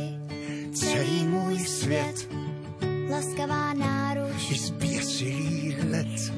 celý 0.74 1.26
můj 1.26 1.58
svět. 1.58 2.28
Laskavá 3.10 3.74
náruč. 3.74 4.50
I 4.50 4.58
zběsilý 4.58 5.76
let 5.90 6.32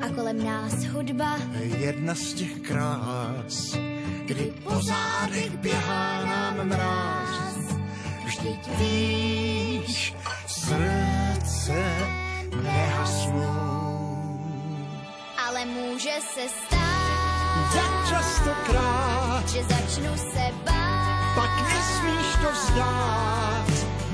a 0.00 0.08
kolem 0.08 0.44
nás 0.44 0.84
hudba. 0.84 1.38
Jedna 1.80 2.14
z 2.14 2.32
těch 2.32 2.60
krás, 2.60 3.78
kdy 4.26 4.52
po 4.64 4.74
zádech 4.82 5.50
běhá 5.56 6.24
nám 6.24 6.68
mráz. 6.68 7.58
Vždyť 8.24 8.68
víš, 8.78 10.14
srdce 10.46 11.84
nehasnou. 12.62 13.66
ale 15.48 15.64
může 15.64 16.14
se 16.34 16.48
stát, 16.48 17.74
Jak 17.74 18.08
častokrát, 18.08 19.48
že 19.48 19.62
začnu 19.64 20.16
se 20.16 20.44
bát. 20.64 21.34
pak 21.34 21.50
nesmíš 21.72 22.26
to 22.42 22.52
vzdát. 22.52 23.66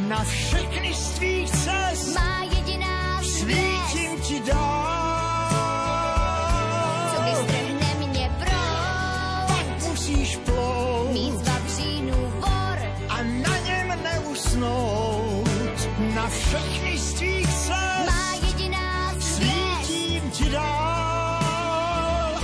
Na 0.08 0.24
všechny 0.24 0.94
z 0.94 1.08
tvých 1.10 1.50
cest 1.50 2.14
Má 2.14 2.42
jediná 2.56 3.22
svítím 3.22 3.86
svět, 3.92 4.20
ti 4.22 4.40
dál. 4.50 4.81
Všechny 16.52 16.98
z 16.98 17.12
tvých 17.12 17.48
cest 17.48 18.06
má 18.06 18.34
jediná 18.46 19.14
svět. 19.20 19.84
svítím 19.84 20.30
ti 20.30 20.50
dál. 20.50 22.34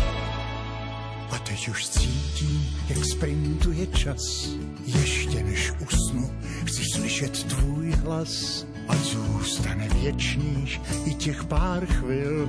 A 1.30 1.38
teď 1.42 1.68
už 1.68 1.88
cítím, 1.88 2.76
jak 2.88 3.04
sprintuje 3.04 3.86
čas. 3.86 4.48
Ještě 4.86 5.42
než 5.42 5.72
usnu, 5.86 6.30
chci 6.64 6.82
slyšet 6.94 7.44
tvůj 7.44 7.90
hlas. 7.90 8.66
A 8.88 8.96
zůstane 8.96 9.88
věčných 9.88 10.80
i 11.04 11.14
těch 11.14 11.44
pár 11.44 11.86
chvil, 11.86 12.48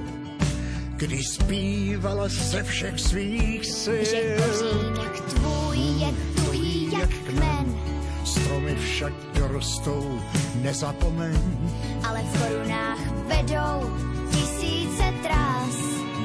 kdy 0.96 1.24
zpívala 1.24 2.28
ze 2.28 2.64
všech 2.64 3.00
svých 3.00 3.66
sil. 3.82 4.06
Že 4.06 4.38
kořínek 4.38 5.22
tvůj 5.22 5.78
je 5.78 6.14
tuhý 6.36 6.92
jak 6.92 7.10
kmen, 7.10 7.59
Stromy 8.50 8.74
však 8.82 9.14
dorostou, 9.38 10.02
nezapomeň. 10.66 11.38
ale 12.02 12.18
v 12.26 12.32
korunách 12.42 13.02
vedou 13.30 13.78
tisíce 14.34 15.06
trás. 15.22 15.78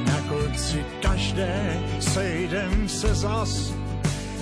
Na 0.09 0.19
konci 0.33 0.81
každé 1.05 1.53
sejdem 2.01 2.89
se 2.89 3.13
zas. 3.15 3.77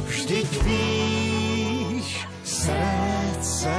Vždyť 0.06 0.62
víš, 0.62 2.22
srdce 2.46 3.74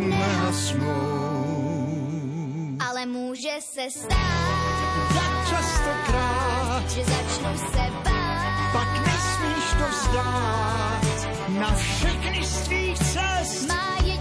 nehasnou. 0.00 0.96
Ale 2.88 3.04
může 3.06 3.60
se 3.60 3.84
stát, 3.92 4.76
Jak 5.12 5.48
častokrát, 5.48 6.84
že 6.88 7.04
začnu 7.04 7.52
se 7.68 7.84
bát. 8.00 8.72
pak 8.72 8.90
nesmíš 9.06 9.66
to 9.76 9.84
vzdát. 9.92 10.95
Na 11.48 11.74
všechny 11.74 12.44
z 12.44 12.60
tvých 12.60 12.98
cest 12.98 13.68
Má 13.68 13.96
jediná 14.04 14.15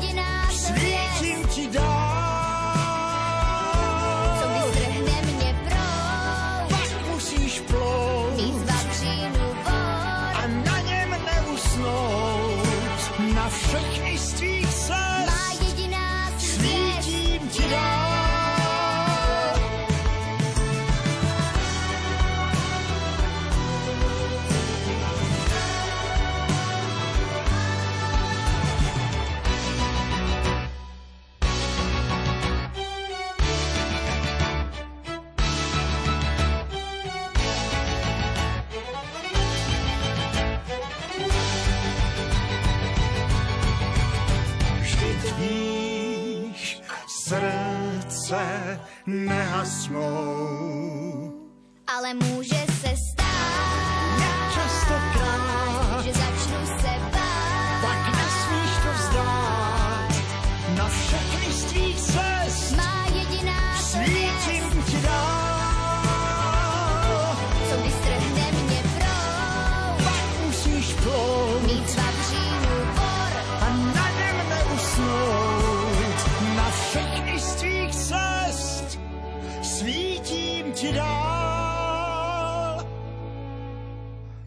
ti 80.76 80.94
dál. 80.94 82.88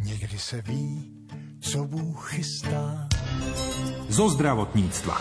Někdy 0.01 0.39
se 0.39 0.63
ví, 0.63 1.13
co 1.61 1.85
Bůh 1.85 2.31
chystá. 2.31 3.09
Zo 4.09 4.29
zdravotníctva. 4.29 5.21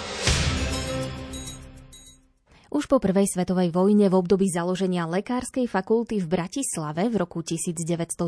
Už 2.68 2.84
po 2.92 3.00
prvej 3.00 3.32
svetovej 3.32 3.72
vojne 3.72 4.12
v 4.12 4.20
období 4.20 4.52
založenia 4.52 5.08
Lekárskej 5.08 5.72
fakulty 5.72 6.20
v 6.20 6.28
Bratislave 6.28 7.08
v 7.08 7.16
roku 7.16 7.40
1919 7.40 8.28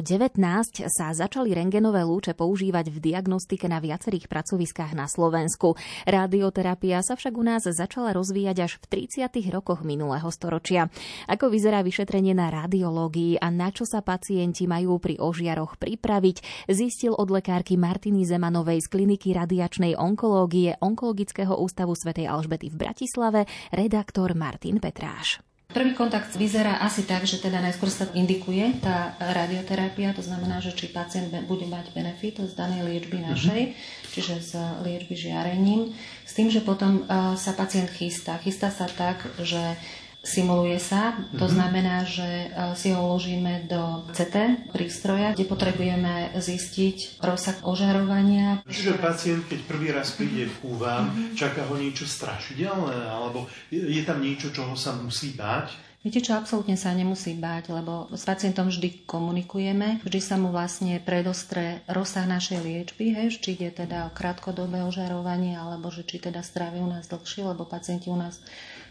sa 0.88 1.12
začali 1.12 1.52
rengenové 1.52 2.08
lúče 2.08 2.32
používať 2.40 2.88
v 2.88 2.98
diagnostike 3.04 3.68
na 3.68 3.84
viacerých 3.84 4.32
pracoviskách 4.32 4.96
na 4.96 5.12
Slovensku. 5.12 5.76
Radioterapia 6.08 7.04
sa 7.04 7.20
však 7.20 7.36
u 7.36 7.44
nás 7.44 7.68
začala 7.68 8.16
rozvíjať 8.16 8.58
až 8.64 8.72
v 8.80 9.12
30. 9.12 9.28
rokoch 9.52 9.84
minulého 9.84 10.32
storočia. 10.32 10.88
Ako 11.28 11.52
vyzerá 11.52 11.84
vyšetrenie 11.84 12.32
na 12.32 12.48
radiológii 12.48 13.44
a 13.44 13.52
na 13.52 13.76
čo 13.76 13.84
sa 13.84 14.00
pacienti 14.00 14.72
majú 14.72 15.04
pri 15.04 15.20
ožiaroch 15.20 15.76
pripraviť, 15.76 16.70
zistil 16.72 17.12
od 17.12 17.28
lekárky 17.28 17.76
Martiny 17.76 18.24
Zemanovej 18.24 18.88
z 18.88 18.88
kliniky 18.88 19.36
radiačnej 19.36 20.00
onkológie 20.00 20.80
Onkologického 20.80 21.60
ústavu 21.60 21.92
svätej 21.92 22.32
Alžbety 22.32 22.72
v 22.72 22.88
Bratislave 22.88 23.44
redaktor 23.76 24.29
Martin 24.36 24.82
Petráš. 24.82 25.40
Prvý 25.70 25.94
kontakt 25.94 26.34
vyzerá 26.34 26.82
asi 26.82 27.06
tak, 27.06 27.30
že 27.30 27.38
teda 27.38 27.62
najskôr 27.62 27.94
sa 27.94 28.10
indikuje 28.18 28.82
tá 28.82 29.14
radioterapia, 29.22 30.18
to 30.18 30.26
znamená, 30.26 30.58
že 30.58 30.74
či 30.74 30.90
pacient 30.90 31.30
bude 31.46 31.70
mať 31.70 31.94
benefit 31.94 32.42
z 32.42 32.58
danej 32.58 32.90
liečby 32.90 33.22
našej, 33.22 33.78
čiže 34.10 34.42
z 34.42 34.54
liečby 34.82 35.14
žiarením, 35.14 35.94
s 36.26 36.34
tým, 36.34 36.50
že 36.50 36.66
potom 36.66 37.06
uh, 37.06 37.38
sa 37.38 37.54
pacient 37.54 37.86
chystá. 37.94 38.42
Chystá 38.42 38.74
sa 38.74 38.90
tak, 38.90 39.22
že 39.46 39.78
simuluje 40.20 40.76
sa, 40.78 41.16
to 41.32 41.48
Mhm. 41.48 41.54
znamená, 41.54 41.98
že 42.04 42.28
uh, 42.48 42.76
si 42.76 42.92
ho 42.92 43.00
uložíme 43.00 43.66
do 43.66 44.04
CT 44.12 44.68
prístroja, 44.70 45.32
kde 45.32 45.48
potrebujeme 45.48 46.36
zistiť 46.36 47.24
rozsah 47.24 47.58
ožarovania. 47.64 48.60
Čiže 48.68 49.00
pacient, 49.00 49.48
keď 49.48 49.60
prvý 49.64 49.88
raz 49.90 50.12
príde 50.12 50.52
k 50.52 50.60
vám, 50.76 51.10
Mhm. 51.10 51.40
čaká 51.40 51.64
ho 51.66 51.76
niečo 51.76 52.04
strašidelné, 52.04 53.08
alebo 53.08 53.48
je, 53.72 54.04
tam 54.04 54.20
niečo, 54.20 54.52
čoho 54.52 54.76
sa 54.76 54.92
musí 54.94 55.34
báť? 55.34 55.88
Viete 56.00 56.24
čo, 56.24 56.32
absolútne 56.32 56.80
sa 56.80 56.96
nemusí 56.96 57.36
báť, 57.36 57.76
lebo 57.76 58.08
s 58.16 58.24
pacientom 58.24 58.72
vždy 58.72 59.04
komunikujeme, 59.04 60.00
vždy 60.00 60.20
sa 60.24 60.40
mu 60.40 60.48
vlastne 60.48 60.96
predostre 61.04 61.84
rozsah 61.92 62.24
našej 62.24 62.64
liečby, 62.64 63.12
hej, 63.12 63.36
či 63.36 63.60
ide 63.60 63.68
teda 63.68 64.08
o 64.08 64.16
krátkodobé 64.16 64.80
ožarovanie, 64.88 65.60
alebo 65.60 65.92
že 65.92 66.08
či 66.08 66.24
teda 66.24 66.40
strávia 66.40 66.80
u 66.80 66.88
nás 66.88 67.12
dlhšie, 67.12 67.44
lebo 67.44 67.68
pacienti 67.68 68.08
u 68.08 68.16
nás 68.16 68.40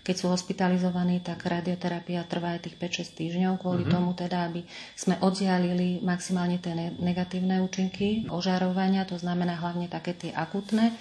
keď 0.08 0.16
sú 0.16 0.32
hospitalizovaní, 0.32 1.20
tak 1.20 1.44
radioterapia 1.44 2.24
trvá 2.24 2.56
aj 2.56 2.64
tých 2.64 2.80
5-6 2.80 3.12
týždňov, 3.12 3.60
kvôli 3.60 3.84
Mhm. 3.84 3.92
tomu 3.92 4.16
teda, 4.16 4.48
aby 4.48 4.64
sme 4.96 5.20
oddialili 5.20 6.00
maximálne 6.00 6.56
tie 6.56 6.72
ne- 6.72 6.96
negatívne 6.96 7.60
účinky 7.60 8.24
ožarovania, 8.26 9.04
to 9.04 9.20
znamená 9.20 9.52
hlavne 9.54 9.84
také 9.86 10.16
tie 10.16 10.32
akutné, 10.32 10.96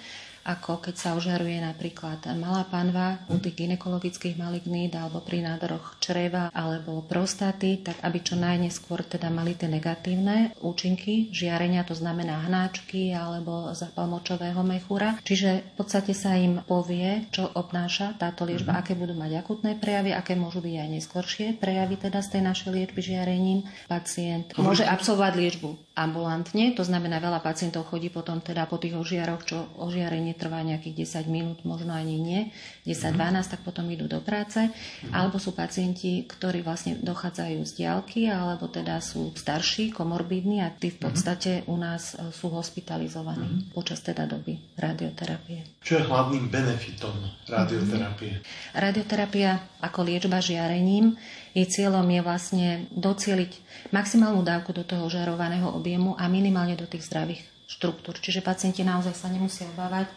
ako 0.48 0.80
keď 0.80 0.94
sa 0.96 1.12
ožaruje 1.12 1.60
napríklad 1.60 2.24
malá 2.40 2.64
panva 2.64 3.20
u 3.28 3.36
tých 3.36 3.68
ginekologických 3.68 4.40
malignít 4.40 4.96
alebo 4.96 5.20
pri 5.20 5.44
nádoroch 5.44 6.00
čreva 6.00 6.48
alebo 6.56 7.04
prostaty, 7.04 7.84
tak 7.84 8.00
aby 8.00 8.24
čo 8.24 8.40
najneskôr 8.40 9.04
teda 9.04 9.28
mali 9.28 9.52
tie 9.52 9.68
negatívne 9.68 10.56
účinky 10.64 11.28
žiarenia, 11.28 11.84
to 11.84 11.92
znamená 11.92 12.48
hnáčky 12.48 13.12
alebo 13.12 13.76
zápal 13.76 14.08
močového 14.08 14.64
mechúra. 14.64 15.20
Čiže 15.20 15.76
v 15.76 15.84
podstate 15.84 16.16
sa 16.16 16.32
im 16.40 16.64
povie, 16.64 17.28
čo 17.28 17.52
obnáša 17.52 18.16
táto 18.16 18.48
liečba, 18.48 18.80
aké 18.80 18.96
budú 18.96 19.12
mať 19.12 19.44
akutné 19.44 19.76
prejavy, 19.76 20.16
aké 20.16 20.32
môžu 20.32 20.64
byť 20.64 20.74
aj 20.80 20.88
neskoršie 20.96 21.46
prejavy 21.60 22.00
teda 22.00 22.24
z 22.24 22.38
tej 22.38 22.42
našej 22.48 22.70
liečby 22.72 23.00
žiarením. 23.04 23.68
Pacient 23.84 24.56
môže 24.56 24.88
absolvovať 24.88 25.32
liečbu 25.36 25.88
ambulantne, 25.98 26.78
to 26.78 26.86
znamená 26.86 27.18
veľa 27.18 27.42
pacientov 27.42 27.90
chodí 27.90 28.06
potom 28.06 28.38
teda 28.38 28.70
po 28.70 28.78
tých 28.78 28.94
ožiaroch, 28.94 29.42
čo 29.42 29.66
ožiarenie 29.82 30.37
trvá 30.38 30.62
nejakých 30.62 31.04
10 31.04 31.26
minút, 31.26 31.58
možno 31.66 31.90
ani 31.90 32.16
nie, 32.16 32.40
10-12, 32.86 33.58
tak 33.58 33.60
potom 33.66 33.90
idú 33.90 34.06
do 34.06 34.22
práce. 34.22 34.70
Alebo 35.10 35.42
sú 35.42 35.52
pacienti, 35.52 36.22
ktorí 36.24 36.62
vlastne 36.62 36.96
dochádzajú 37.02 37.58
z 37.66 37.72
diálky, 37.82 38.30
alebo 38.30 38.70
teda 38.70 39.02
sú 39.02 39.34
starší, 39.34 39.90
komorbidní 39.90 40.62
a 40.62 40.70
tí 40.70 40.94
v 40.94 41.10
podstate 41.10 41.66
u 41.66 41.74
nás 41.74 42.14
e, 42.14 42.30
sú 42.30 42.48
hospitalizovaní 42.54 43.74
počas 43.74 43.98
teda 44.00 44.24
doby 44.30 44.54
radioterapie. 44.78 45.82
Čo 45.82 45.98
je 45.98 46.04
hlavným 46.06 46.46
benefitom 46.46 47.18
radioterapie? 47.50 48.40
Radioterapia 48.72 49.58
ako 49.82 50.06
liečba 50.06 50.38
žiarením, 50.38 51.18
jej 51.58 51.66
cieľom 51.66 52.06
je 52.06 52.20
vlastne 52.22 52.68
docieliť 52.94 53.52
maximálnu 53.90 54.46
dávku 54.46 54.70
do 54.70 54.86
toho 54.86 55.10
žarovaného 55.10 55.74
objemu 55.74 56.14
a 56.14 56.30
minimálne 56.30 56.78
do 56.78 56.86
tých 56.86 57.08
zdravých 57.10 57.57
štruktúr. 57.68 58.16
Čiže 58.16 58.40
pacienti 58.40 58.80
naozaj 58.82 59.12
sa 59.12 59.28
nemusia 59.28 59.68
obávať, 59.76 60.08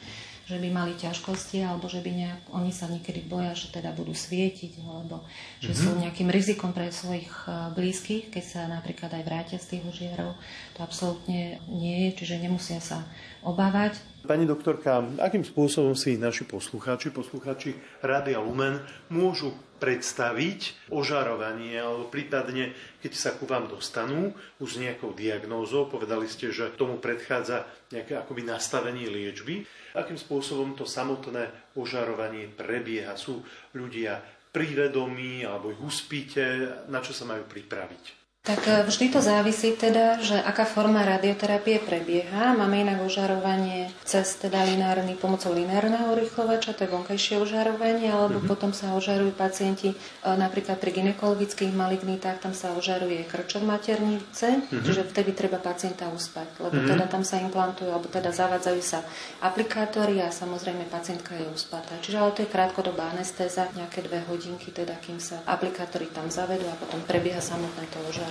že 0.48 0.60
by 0.60 0.68
mali 0.68 0.96
ťažkosti 0.96 1.64
alebo 1.64 1.88
že 1.88 2.04
by 2.04 2.12
nejak, 2.12 2.40
oni 2.52 2.72
sa 2.72 2.88
niekedy 2.88 3.24
boja, 3.24 3.56
že 3.56 3.72
teda 3.72 3.92
budú 3.96 4.12
svietiť 4.12 4.84
alebo 4.84 5.24
že 5.64 5.72
Mhm. 5.72 5.78
sú 5.80 5.90
nejakým 5.96 6.28
rizikom 6.28 6.72
pre 6.72 6.92
svojich 6.92 7.30
eh, 7.46 7.72
blízkych, 7.72 8.32
keď 8.32 8.44
sa 8.44 8.62
napríklad 8.68 9.12
aj 9.16 9.24
vrátia 9.24 9.58
z 9.60 9.78
tých 9.78 9.84
ožiarov. 9.88 10.36
To 10.76 10.80
absolútne 10.82 11.60
nie 11.68 12.10
je, 12.10 12.24
čiže 12.24 12.42
nemusia 12.42 12.80
sa 12.80 13.04
obávať. 13.44 13.96
Pani 14.22 14.46
doktorka, 14.46 15.02
akým 15.18 15.42
spôsobom 15.42 15.98
si 15.98 16.14
naši 16.14 16.46
poslucháči, 16.46 17.10
poslucháči 17.10 17.74
Rádia 18.06 18.38
Lumen 18.38 18.78
môžu 19.10 19.50
predstaviť 19.82 20.94
ožarovanie, 20.94 21.74
alebo 21.82 22.06
prípadne, 22.06 22.70
keď 23.02 23.12
sa 23.18 23.34
ku 23.34 23.50
vám 23.50 23.66
dostanú 23.66 24.30
už 24.62 24.78
s 24.78 24.82
nejakou 24.82 25.18
diagnózou, 25.18 25.90
povedali 25.90 26.30
ste, 26.30 26.54
že 26.54 26.70
tomu 26.78 27.02
predchádza 27.02 27.66
nejaké 27.90 28.14
akoby 28.14 28.46
nastavenie 28.46 29.10
liečby, 29.10 29.66
akým 29.98 30.22
spôsobom 30.22 30.78
to 30.78 30.86
samotné 30.86 31.74
ožarovanie 31.74 32.46
prebieha. 32.46 33.18
Sú 33.18 33.42
ľudia 33.74 34.22
privedomí, 34.54 35.42
alebo 35.42 35.74
ich 35.74 35.82
uspíte, 35.82 36.70
na 36.94 37.02
čo 37.02 37.10
sa 37.10 37.26
majú 37.26 37.50
pripraviť. 37.50 38.21
Tak 38.42 38.66
e, 38.66 38.82
vždy 38.90 39.14
to 39.14 39.22
závisí 39.22 39.78
teda, 39.78 40.18
že 40.18 40.34
aká 40.34 40.66
forma 40.66 41.06
radioterapie 41.06 41.78
prebieha. 41.78 42.58
Máme 42.58 42.82
inak 42.82 43.06
ožarovanie 43.06 43.94
cez 44.02 44.34
teda 44.34 44.66
linárny, 44.66 45.14
pomocou 45.14 45.54
linárneho 45.54 46.18
rýchlovača, 46.18 46.74
to 46.74 46.84
je 46.84 46.90
vonkajšie 46.90 47.38
ožarovanie, 47.38 48.10
alebo 48.10 48.42
Mhm. 48.42 48.50
potom 48.50 48.74
sa 48.74 48.98
ožarujú 48.98 49.38
pacienti 49.38 49.94
e, 49.94 49.96
napríklad 50.26 50.82
pri 50.82 50.90
ginekologických 50.90 51.70
malignitách, 51.70 52.42
tam 52.42 52.58
sa 52.58 52.74
ožaruje 52.74 53.30
krčok 53.30 53.62
maternice, 53.62 54.66
Mhm. 54.74 54.90
čiže 54.90 55.02
vtedy 55.14 55.38
treba 55.38 55.62
pacienta 55.62 56.10
uspať, 56.10 56.66
lebo 56.66 56.82
Mhm. 56.82 56.90
teda 56.90 57.06
tam 57.06 57.22
sa 57.22 57.38
implantujú, 57.38 57.94
alebo 57.94 58.10
teda 58.10 58.34
zavádzajú 58.34 58.82
sa 58.82 59.06
aplikátory 59.38 60.18
a 60.18 60.34
samozrejme 60.34 60.90
pacientka 60.90 61.38
je 61.38 61.46
uspatá. 61.46 61.94
Čiže 62.02 62.18
ale 62.18 62.34
to 62.34 62.42
je 62.42 62.50
krátkodobá 62.50 63.14
anestéza, 63.14 63.70
nejaké 63.78 64.02
dve 64.02 64.26
hodinky, 64.26 64.74
teda 64.74 64.98
kým 64.98 65.22
sa 65.22 65.46
aplikátory 65.46 66.10
tam 66.10 66.26
zavedú 66.26 66.66
a 66.66 66.74
potom 66.74 67.06
prebieha 67.06 67.38
samotné 67.38 67.86
to 67.94 68.02
ožarovanie. 68.10 68.30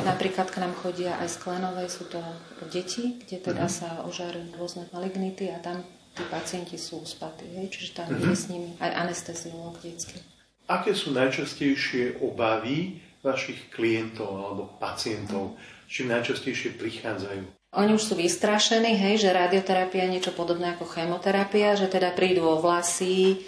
Napríklad 0.00 0.48
k 0.48 0.56
nám 0.58 0.74
chodia 0.74 1.18
aj 1.18 1.28
sklenové, 1.32 1.90
sú 1.90 2.06
to 2.06 2.22
deti, 2.66 3.18
kde 3.20 3.36
teda 3.42 3.66
Mhm. 3.66 3.72
sa 3.72 3.88
ožarujú 4.06 4.54
rôzne 4.54 4.86
malignity 4.90 5.50
a 5.50 5.58
tam 5.58 5.82
tí 6.10 6.22
pacienti 6.26 6.74
sú 6.74 7.00
uspatí, 7.00 7.46
hej? 7.50 7.70
čiže 7.70 7.90
tam 7.94 8.08
Mhm. 8.10 8.22
je 8.22 8.36
s 8.36 8.44
nimi 8.48 8.70
aj 8.78 8.90
anesteziolog 8.98 9.78
detský. 9.78 10.18
Aké 10.66 10.94
sú 10.94 11.10
najčastejšie 11.10 12.22
obavy 12.22 13.02
vašich 13.20 13.70
klientov 13.70 14.30
alebo 14.30 14.62
pacientov? 14.78 15.58
Čím 15.90 16.14
najčastejšie 16.14 16.78
prichádzajú? 16.78 17.42
Oni 17.72 17.94
už 17.94 18.02
sú 18.02 18.14
vystrašení, 18.14 18.94
hej, 18.94 19.22
že 19.22 19.30
radioterapia 19.30 20.06
je 20.06 20.18
niečo 20.18 20.30
podobné 20.30 20.74
ako 20.74 20.86
chemoterapia, 20.86 21.74
že 21.74 21.86
teda 21.86 22.10
prídu 22.10 22.42
o 22.42 22.58
vlasy 22.58 23.42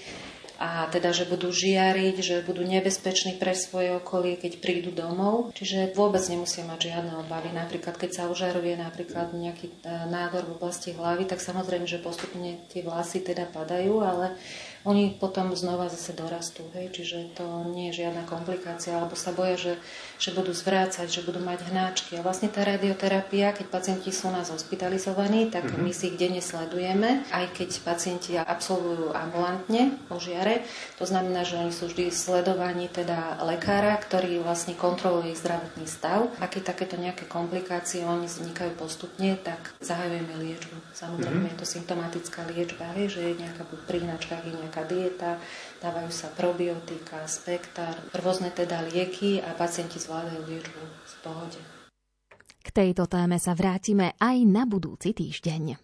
a 0.63 0.87
teda, 0.87 1.11
že 1.11 1.27
budú 1.27 1.51
žiariť, 1.51 2.17
že 2.23 2.47
budú 2.47 2.63
nebezpeční 2.63 3.35
pre 3.35 3.51
svoje 3.51 3.99
okolie, 3.99 4.39
keď 4.39 4.63
prídu 4.63 4.95
domov. 4.95 5.51
Čiže 5.59 5.91
vôbec 5.99 6.23
nemusia 6.31 6.63
mať 6.63 6.87
žiadne 6.87 7.19
obavy. 7.19 7.51
Napríklad, 7.51 7.99
keď 7.99 8.11
sa 8.15 8.23
ožaruje 8.31 8.79
napríklad 8.79 9.35
nejaký 9.35 9.75
e, 9.75 9.75
nádor 10.07 10.47
v 10.47 10.55
oblasti 10.55 10.95
hlavy, 10.95 11.27
tak 11.27 11.43
samozrejme, 11.43 11.91
že 11.91 11.99
postupne 11.99 12.63
tie 12.71 12.87
vlasy 12.87 13.27
teda 13.27 13.51
padajú, 13.51 14.07
ale 14.07 14.39
oni 14.87 15.15
potom 15.19 15.55
znova 15.55 15.87
zase 15.87 16.11
dorastú, 16.11 16.67
hej, 16.75 16.91
čiže 16.91 17.39
to 17.39 17.47
nie 17.71 17.95
je 17.95 18.03
žiadna 18.03 18.27
komplikácia, 18.27 18.99
alebo 18.99 19.15
sa 19.15 19.31
boja, 19.31 19.55
že, 19.55 19.73
že 20.23 20.31
budú 20.31 20.55
zvrácať, 20.55 21.11
že 21.11 21.27
budú 21.27 21.43
mať 21.43 21.67
hnáčky. 21.75 22.15
A 22.15 22.23
vlastne 22.23 22.47
tá 22.47 22.63
radioterapia, 22.63 23.51
keď 23.51 23.67
pacienti 23.67 24.15
sú 24.15 24.31
nás 24.31 24.55
hospitalizovaní, 24.55 25.51
tak 25.51 25.67
mm-hmm. 25.67 25.83
my 25.83 25.91
si 25.91 26.15
ich 26.15 26.17
denne 26.17 26.39
sledujeme, 26.39 27.27
aj 27.35 27.51
keď 27.51 27.83
pacienti 27.83 28.39
absolvujú 28.39 29.11
ambulantne 29.19 29.99
po 30.07 30.23
žiare. 30.23 30.63
To 31.03 31.05
znamená, 31.11 31.43
že 31.43 31.59
oni 31.59 31.75
sú 31.75 31.91
vždy 31.91 32.15
sledovaní 32.15 32.87
teda 32.87 33.43
lekára, 33.43 33.99
ktorý 33.99 34.39
vlastne 34.47 34.79
kontroluje 34.79 35.35
ich 35.35 35.43
zdravotný 35.43 35.91
stav. 35.91 36.31
A 36.39 36.47
keď 36.47 36.71
takéto 36.71 36.95
nejaké 36.95 37.27
komplikácie 37.27 38.07
oni 38.07 38.31
vznikajú 38.31 38.79
postupne, 38.79 39.35
tak 39.43 39.75
zahajujeme 39.83 40.39
liečbu. 40.39 40.77
Samozrejme 40.95 41.51
mm-hmm. 41.51 41.59
je 41.59 41.61
to 41.61 41.67
symptomatická 41.67 42.47
liečba, 42.47 42.95
hej, 42.95 43.11
že 43.11 43.21
je 43.27 43.43
nejaká 43.43 43.67
hnačkách 44.13 44.45
je 44.45 44.55
nejaká 44.55 44.83
dieta, 44.85 45.31
dávajú 45.83 46.11
sa 46.15 46.31
probiotika, 46.31 47.27
spektár, 47.27 47.99
rôzne 48.23 48.55
teda 48.55 48.87
lieky 48.87 49.43
a 49.43 49.51
pacienti 49.59 49.99
zvládajú 49.99 50.47
liečbu 50.47 50.83
v 50.87 51.15
pohode. 51.27 51.59
K 52.63 52.69
tejto 52.71 53.11
téme 53.11 53.43
sa 53.43 53.59
vrátime 53.59 54.15
aj 54.23 54.37
na 54.47 54.63
budúci 54.63 55.11
týždeň. 55.11 55.75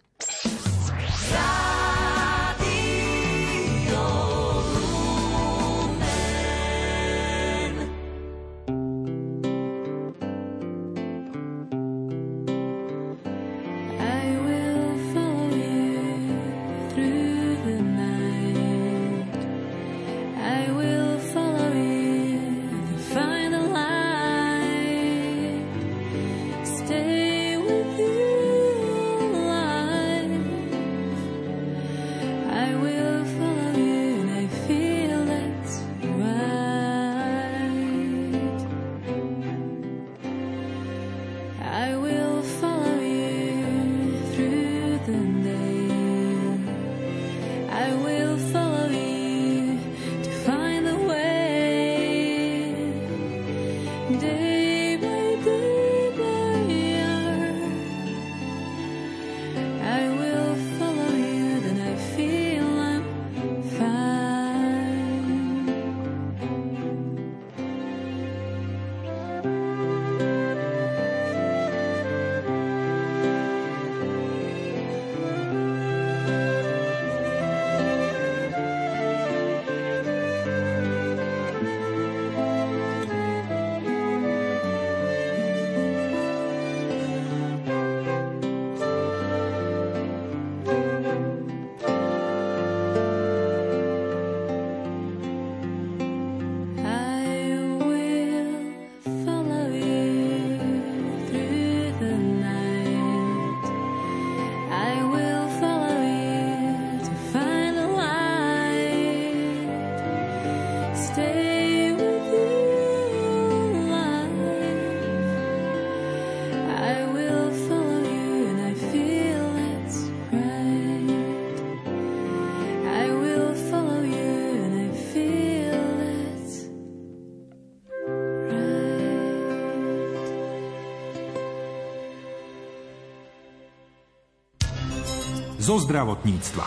Zo 135.69 135.77
zdravotníctva. 135.85 136.65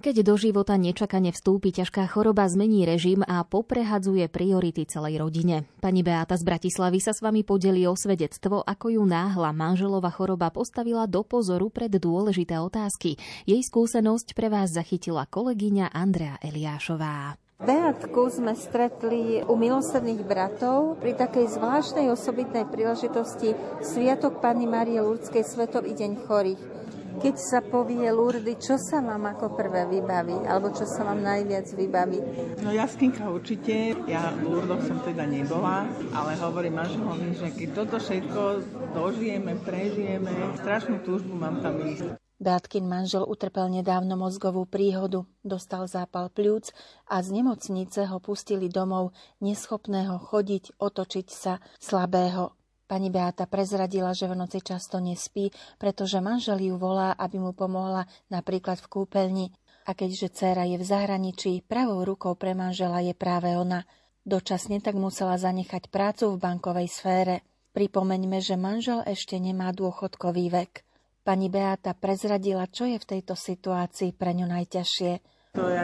Keď 0.00 0.16
do 0.24 0.32
života 0.40 0.80
nečakane 0.80 1.28
vstúpi 1.28 1.76
ťažká 1.76 2.08
choroba, 2.08 2.48
zmení 2.48 2.88
režim 2.88 3.20
a 3.20 3.44
poprehadzuje 3.44 4.32
priority 4.32 4.88
celej 4.88 5.20
rodine. 5.20 5.68
Pani 5.84 6.00
Beata 6.00 6.40
z 6.40 6.48
Bratislavy 6.48 7.04
sa 7.04 7.12
s 7.12 7.20
vami 7.20 7.44
podeli 7.44 7.84
o 7.84 7.92
svedectvo, 7.92 8.64
ako 8.64 8.96
ju 8.96 9.04
náhla 9.04 9.52
manželova 9.52 10.08
choroba 10.08 10.48
postavila 10.48 11.04
do 11.04 11.20
pozoru 11.20 11.68
pred 11.68 11.92
dôležité 11.92 12.56
otázky. 12.56 13.20
Jej 13.44 13.60
skúsenosť 13.60 14.32
pre 14.32 14.48
vás 14.48 14.72
zachytila 14.72 15.28
kolegyňa 15.28 15.92
Andrea 15.92 16.40
Eliášová. 16.40 17.36
Beatku 17.60 18.32
sme 18.32 18.56
stretli 18.56 19.44
u 19.44 19.52
milosrdných 19.52 20.24
bratov 20.24 20.96
pri 20.96 21.12
takej 21.12 21.60
zvláštnej 21.60 22.08
osobitnej 22.08 22.64
príležitosti 22.64 23.52
Sviatok 23.84 24.40
Panny 24.40 24.64
Márie 24.64 24.96
Lurdskej 24.96 25.44
Svetový 25.44 25.92
deň 25.92 26.24
chorých. 26.24 26.62
Keď 27.20 27.36
sa 27.36 27.60
povie 27.60 28.08
Lurdy, 28.08 28.56
čo 28.56 28.80
sa 28.80 29.04
vám 29.04 29.28
ako 29.36 29.52
prvé 29.60 29.84
vybaví, 29.92 30.40
alebo 30.48 30.72
čo 30.72 30.88
sa 30.88 31.04
vám 31.04 31.20
najviac 31.20 31.68
vybaví? 31.76 32.24
No 32.64 32.72
jaskinka 32.72 33.28
určite, 33.28 33.92
ja 34.08 34.32
v 34.40 34.48
Lurdoch 34.48 34.80
som 34.88 34.96
teda 35.04 35.28
nebola, 35.28 35.84
ale 36.16 36.40
hovorím 36.40 36.80
manželovi, 36.80 37.44
že 37.44 37.52
keď 37.52 37.68
toto 37.76 38.00
všetko 38.00 38.40
dožijeme, 38.96 39.52
prežijeme, 39.60 40.32
strašnú 40.64 41.04
túžbu 41.04 41.36
mám 41.36 41.60
tam 41.60 41.76
ísť. 41.84 42.16
Beatkin 42.40 42.88
manžel 42.88 43.28
utrpel 43.28 43.68
nedávno 43.68 44.16
mozgovú 44.16 44.64
príhodu, 44.64 45.28
dostal 45.44 45.84
zápal 45.84 46.32
pľúc 46.32 46.72
a 47.04 47.20
z 47.20 47.36
nemocnice 47.36 48.08
ho 48.08 48.16
pustili 48.16 48.72
domov, 48.72 49.12
neschopného 49.44 50.16
chodiť, 50.16 50.80
otočiť 50.80 51.26
sa, 51.28 51.60
slabého. 51.76 52.56
Pani 52.88 53.12
Beata 53.12 53.44
prezradila, 53.44 54.16
že 54.16 54.24
v 54.24 54.40
noci 54.40 54.64
často 54.64 55.04
nespí, 55.04 55.52
pretože 55.76 56.16
manžel 56.24 56.64
ju 56.64 56.80
volá, 56.80 57.12
aby 57.12 57.36
mu 57.36 57.52
pomohla 57.52 58.08
napríklad 58.32 58.80
v 58.80 58.88
kúpeľni. 58.88 59.46
A 59.84 59.92
keďže 59.92 60.32
dcéra 60.32 60.64
je 60.64 60.80
v 60.80 60.88
zahraničí, 60.88 61.60
pravou 61.68 62.02
rukou 62.08 62.34
pre 62.40 62.56
manžela 62.56 63.04
je 63.04 63.12
práve 63.12 63.52
ona. 63.52 63.84
Dočasne 64.24 64.80
tak 64.80 64.96
musela 64.96 65.36
zanechať 65.36 65.92
prácu 65.92 66.34
v 66.34 66.40
bankovej 66.40 66.88
sfére. 66.88 67.44
Pripomeňme, 67.76 68.40
že 68.40 68.56
manžel 68.56 69.04
ešte 69.04 69.36
nemá 69.36 69.70
dôchodkový 69.76 70.50
vek. 70.50 70.88
Pani 71.20 71.52
Beata 71.52 71.92
prezradila, 71.92 72.64
čo 72.64 72.88
je 72.88 72.96
v 72.96 73.08
tejto 73.16 73.36
situácii 73.36 74.16
pre 74.16 74.32
ňu 74.32 74.48
najťažšie. 74.48 75.12
To 75.50 75.66
je, 75.66 75.82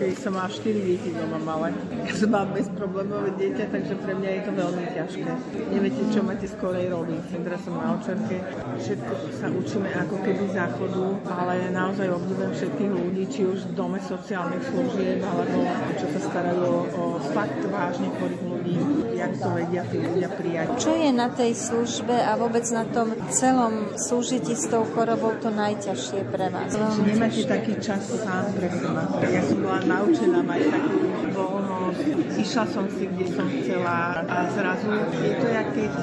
keď 0.00 0.12
som 0.24 0.32
mala 0.32 0.48
4 0.48 0.72
deti 0.88 1.12
doma 1.12 1.36
malé. 1.36 1.76
Ja 2.08 2.16
som 2.16 2.32
mám 2.32 2.48
bezproblémové 2.56 3.36
dieťa, 3.36 3.68
takže 3.68 4.00
pre 4.00 4.16
mňa 4.16 4.30
je 4.40 4.42
to 4.48 4.52
veľmi 4.56 4.84
ťažké. 4.88 5.30
Neviete, 5.68 6.02
čo 6.16 6.24
máte 6.24 6.48
skorej 6.48 6.88
robiť. 6.88 7.44
Teraz 7.44 7.60
som 7.60 7.76
na 7.76 7.92
očerke, 7.92 8.40
všetko 8.80 9.12
sa 9.36 9.52
učíme 9.52 9.92
ako 10.00 10.16
keby 10.16 10.44
záchodu, 10.56 11.04
ale 11.28 11.68
naozaj 11.76 12.08
obdivujem 12.08 12.52
všetkých 12.56 12.88
ľudí, 12.88 13.22
či 13.28 13.40
už 13.44 13.58
v 13.68 13.72
dome 13.76 14.00
sociálnych 14.00 14.64
služieb, 14.64 15.20
alebo 15.20 15.60
čo 15.92 16.06
sa 16.08 16.20
starajú 16.32 16.64
o, 16.64 16.80
o 16.96 17.04
fakt 17.36 17.60
vážne 17.68 18.08
chorých 18.16 18.42
ľudí, 18.48 18.76
jak 19.12 19.32
to 19.36 19.48
vedia 19.52 19.82
tí 19.92 19.96
ľudia 20.00 20.28
prijať. 20.32 20.66
Čo 20.80 20.92
je 20.96 21.10
na 21.12 21.28
tej 21.28 21.52
službe 21.52 22.16
a 22.16 22.32
vôbec 22.40 22.64
na 22.72 22.88
tom 22.88 23.12
celom 23.28 23.92
súžití 24.00 24.56
s 24.56 24.72
tou 24.72 24.88
chorobou 24.88 25.36
to 25.36 25.52
najťažšie 25.52 26.32
pre 26.32 26.48
vás? 26.48 26.72
Nemáte 27.04 27.44
taký 27.44 27.76
čas 27.76 28.08
sám 28.08 28.56
pre 28.56 28.72
seba. 28.72 29.01
Ja 29.22 29.42
som 29.44 29.58
bola 29.62 29.80
naučená 29.84 30.40
mať 30.42 30.60
takú 30.70 30.96
voľnosť, 31.32 32.06
Išla 32.42 32.66
som 32.66 32.86
si, 32.90 33.06
kde 33.06 33.26
som 33.30 33.46
chcela 33.46 34.24
a 34.26 34.36
zrazu 34.50 34.90
je 35.22 35.32
to, 35.38 35.46
jak 35.46 35.68
keď 35.70 35.94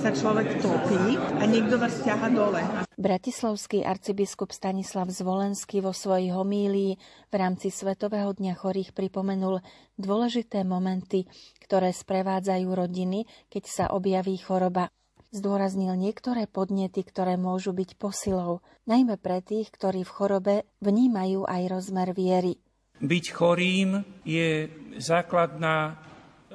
sa 0.00 0.10
človek 0.14 0.62
topí 0.62 1.18
a 1.18 1.42
niekto 1.44 1.76
vás 1.76 2.00
ťaha 2.00 2.28
dole. 2.32 2.62
Bratislavský 2.96 3.84
arcibiskup 3.84 4.56
Stanislav 4.56 5.12
Zvolenský 5.12 5.84
vo 5.84 5.92
svojej 5.92 6.32
homílii 6.32 6.96
v 7.28 7.34
rámci 7.34 7.68
Svetového 7.68 8.32
dňa 8.32 8.56
chorých 8.56 8.96
pripomenul 8.96 9.60
dôležité 10.00 10.64
momenty, 10.64 11.28
ktoré 11.60 11.92
sprevádzajú 11.92 12.66
rodiny, 12.72 13.28
keď 13.52 13.64
sa 13.68 13.84
objaví 13.92 14.40
choroba. 14.40 14.88
Zdôraznil 15.36 15.92
niektoré 16.00 16.48
podnety, 16.48 17.04
ktoré 17.04 17.36
môžu 17.36 17.76
byť 17.76 18.00
posilou, 18.00 18.64
najmä 18.88 19.20
pre 19.20 19.44
tých, 19.44 19.68
ktorí 19.68 20.00
v 20.00 20.14
chorobe 20.16 20.54
vnímajú 20.80 21.44
aj 21.44 21.62
rozmer 21.68 22.16
viery. 22.16 22.56
Byť 23.04 23.24
chorým 23.36 24.00
je 24.24 24.64
základná 24.96 26.00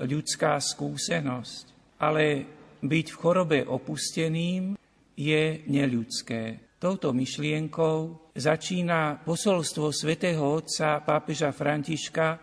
ľudská 0.02 0.58
skúsenosť, 0.58 1.94
ale 2.02 2.50
byť 2.82 3.08
v 3.14 3.20
chorobe 3.22 3.60
opusteným 3.70 4.74
je 5.14 5.62
neľudské. 5.70 6.74
Touto 6.82 7.14
myšlienkou 7.14 8.34
začína 8.34 9.22
posolstvo 9.22 9.94
svätého 9.94 10.42
Otca 10.42 11.06
pápeža 11.06 11.54
Františka 11.54 12.42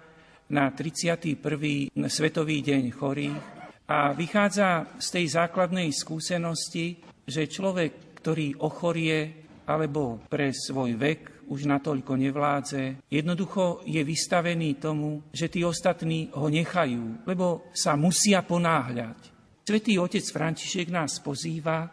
na 0.54 0.70
31. 0.70 1.90
Svetový 2.06 2.62
deň 2.62 2.94
chorých 2.94 3.57
a 3.88 4.12
vychádza 4.12 5.00
z 5.00 5.08
tej 5.08 5.26
základnej 5.32 5.88
skúsenosti, 5.96 7.00
že 7.24 7.48
človek, 7.48 8.20
ktorý 8.20 8.60
ochorie 8.60 9.48
alebo 9.64 10.20
pre 10.28 10.52
svoj 10.52 10.96
vek 11.00 11.48
už 11.48 11.64
natoľko 11.64 12.12
nevládze. 12.20 13.08
Jednoducho 13.08 13.84
je 13.88 14.04
vystavený 14.04 14.76
tomu, 14.76 15.24
že 15.32 15.48
tí 15.48 15.64
ostatní 15.64 16.28
ho 16.36 16.52
nechajú, 16.52 17.24
lebo 17.24 17.72
sa 17.72 17.96
musia 17.96 18.44
ponáhľať. 18.44 19.32
Svetý 19.64 19.96
otec 19.96 20.24
František 20.24 20.88
nás 20.92 21.20
pozýva, 21.24 21.88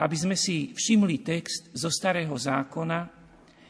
aby 0.00 0.16
sme 0.16 0.36
si 0.36 0.72
všimli 0.72 1.24
text 1.24 1.72
zo 1.72 1.88
Starého 1.88 2.36
zákona, 2.36 3.00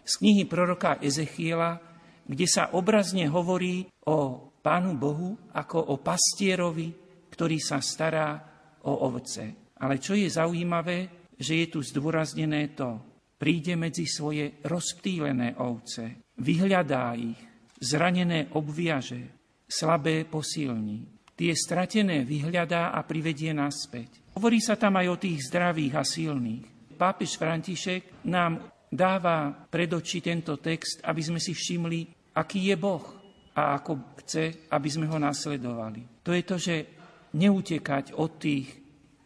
z 0.07 0.13
knihy 0.23 0.47
proroka 0.47 1.03
Ezechiela, 1.03 1.83
kde 2.27 2.47
sa 2.47 2.71
obrazne 2.75 3.27
hovorí 3.27 3.87
o 4.07 4.51
Pánu 4.63 4.99
Bohu 4.99 5.35
ako 5.55 5.95
o 5.95 5.95
pastierovi, 5.99 7.06
ktorý 7.37 7.61
sa 7.61 7.85
stará 7.85 8.41
o 8.89 9.05
ovce. 9.05 9.77
Ale 9.77 10.01
čo 10.01 10.17
je 10.17 10.25
zaujímavé, 10.33 11.29
že 11.37 11.61
je 11.61 11.67
tu 11.69 11.85
zdôraznené 11.85 12.73
to, 12.73 12.97
príde 13.37 13.77
medzi 13.77 14.09
svoje 14.09 14.57
rozptýlené 14.65 15.61
ovce, 15.61 16.33
vyhľadá 16.41 17.13
ich, 17.13 17.37
zranené 17.77 18.49
obviaže, 18.57 19.37
slabé 19.69 20.25
posilní. 20.25 21.05
Tie 21.37 21.53
stratené 21.53 22.25
vyhľadá 22.25 22.97
a 22.97 23.05
privedie 23.05 23.53
naspäť. 23.53 24.33
Hovorí 24.33 24.65
sa 24.65 24.81
tam 24.81 24.97
aj 24.97 25.07
o 25.13 25.21
tých 25.21 25.53
zdravých 25.53 25.95
a 26.01 26.05
silných. 26.09 26.97
Pápež 26.97 27.37
František 27.37 28.25
nám 28.25 28.73
dáva 28.89 29.53
pred 29.53 29.93
oči 29.93 30.25
tento 30.25 30.57
text, 30.57 31.05
aby 31.05 31.21
sme 31.21 31.37
si 31.37 31.53
všimli, 31.53 32.33
aký 32.33 32.73
je 32.73 32.77
Boh 32.81 33.05
a 33.53 33.77
ako 33.77 34.17
chce, 34.25 34.73
aby 34.73 34.89
sme 34.89 35.05
ho 35.13 35.21
nasledovali. 35.21 36.25
To 36.25 36.33
je 36.33 36.43
to, 36.45 36.57
že 36.57 36.96
neutekať 37.35 38.15
od 38.15 38.31
tých, 38.39 38.69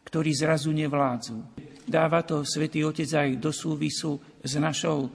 ktorí 0.07 0.31
zrazu 0.33 0.73
nevládzu, 0.73 1.37
dáva 1.85 2.25
to 2.25 2.47
Svetý 2.47 2.87
Otec 2.87 3.11
aj 3.11 3.31
do 3.37 3.53
súvisu 3.53 4.41
s 4.41 4.57
našou 4.57 5.11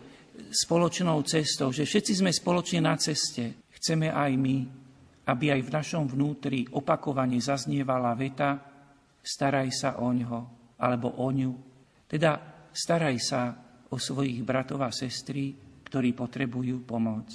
spoločnou 0.52 1.24
cestou, 1.24 1.72
že 1.72 1.88
všetci 1.88 2.22
sme 2.22 2.32
spoločne 2.32 2.84
na 2.84 3.00
ceste. 3.00 3.66
Chceme 3.72 4.12
aj 4.12 4.32
my, 4.36 4.58
aby 5.32 5.46
aj 5.56 5.62
v 5.64 5.74
našom 5.74 6.04
vnútri 6.06 6.68
opakovane 6.70 7.42
zaznievala 7.42 8.14
veta 8.14 8.76
staraj 9.26 9.74
sa 9.74 9.90
o 9.98 10.14
ňo 10.14 10.40
alebo 10.78 11.18
o 11.18 11.28
ňu. 11.34 11.52
Teda 12.06 12.38
staraj 12.70 13.18
sa 13.18 13.42
o 13.90 13.98
svojich 13.98 14.46
bratov 14.46 14.86
a 14.86 14.94
sestry, 14.94 15.58
ktorí 15.82 16.14
potrebujú 16.14 16.86
pomoc. 16.86 17.34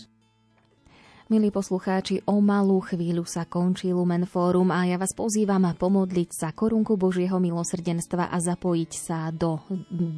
Milí 1.31 1.55
poslucháči, 1.55 2.27
o 2.27 2.43
malú 2.43 2.83
chvíľu 2.83 3.23
sa 3.23 3.47
končí 3.47 3.95
Lumen 3.95 4.27
Fórum 4.27 4.75
a 4.75 4.83
ja 4.83 4.99
vás 4.99 5.15
pozývam 5.15 5.63
pomodliť 5.63 6.27
sa 6.35 6.51
korunku 6.51 6.99
Božieho 6.99 7.39
milosrdenstva 7.39 8.35
a 8.35 8.37
zapojiť 8.43 8.91
sa 8.91 9.31
do 9.31 9.63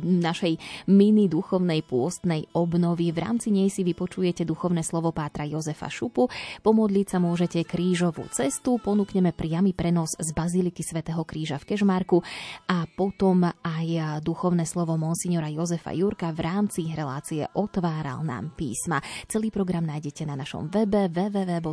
našej 0.09 0.57
mini 0.89 1.29
duchovnej 1.29 1.85
pôstnej 1.85 2.49
obnovy. 2.57 3.13
V 3.13 3.29
rámci 3.29 3.53
nej 3.53 3.69
si 3.69 3.85
vypočujete 3.85 4.49
duchovné 4.49 4.81
slovo 4.81 5.13
Pátra 5.13 5.45
Jozefa 5.45 5.93
Šupu. 5.93 6.33
Pomodliť 6.65 7.07
sa 7.13 7.21
môžete 7.21 7.61
krížovú 7.69 8.25
cestu, 8.33 8.81
ponúkneme 8.81 9.37
priamy 9.37 9.77
prenos 9.77 10.17
z 10.17 10.33
Baziliky 10.33 10.81
svätého 10.81 11.21
Kríža 11.29 11.61
v 11.61 11.77
Kežmarku 11.77 12.25
a 12.73 12.89
potom 12.89 13.53
aj 13.61 14.17
duchovné 14.25 14.65
slovo 14.65 14.97
monsignora 14.97 15.53
Jozefa 15.53 15.93
Jurka 15.93 16.33
v 16.33 16.41
rámci 16.41 16.89
relácie 16.97 17.45
Otváral 17.53 18.25
nám 18.25 18.57
písma. 18.57 19.05
Celý 19.29 19.53
program 19.53 19.85
nájdete 19.85 20.25
na 20.25 20.41
našom 20.41 20.73
webe 20.73 21.02
www.lumen.sk. 21.09 21.69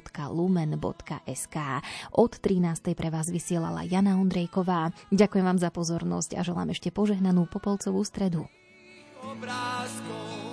Od 2.15 2.31
13. 2.31 2.97
pre 2.97 3.09
vás 3.13 3.27
vysielala 3.29 3.85
Jana 3.85 4.17
Ondrejková. 4.17 4.93
Ďakujem 5.13 5.45
vám 5.45 5.59
za 5.61 5.69
pozornosť 5.69 6.37
a 6.37 6.41
želám 6.45 6.71
ešte 6.73 6.89
požehnanú 6.89 7.45
Popolcovú 7.49 8.01
stredu. 8.05 8.47
Obrázkov 9.19 10.49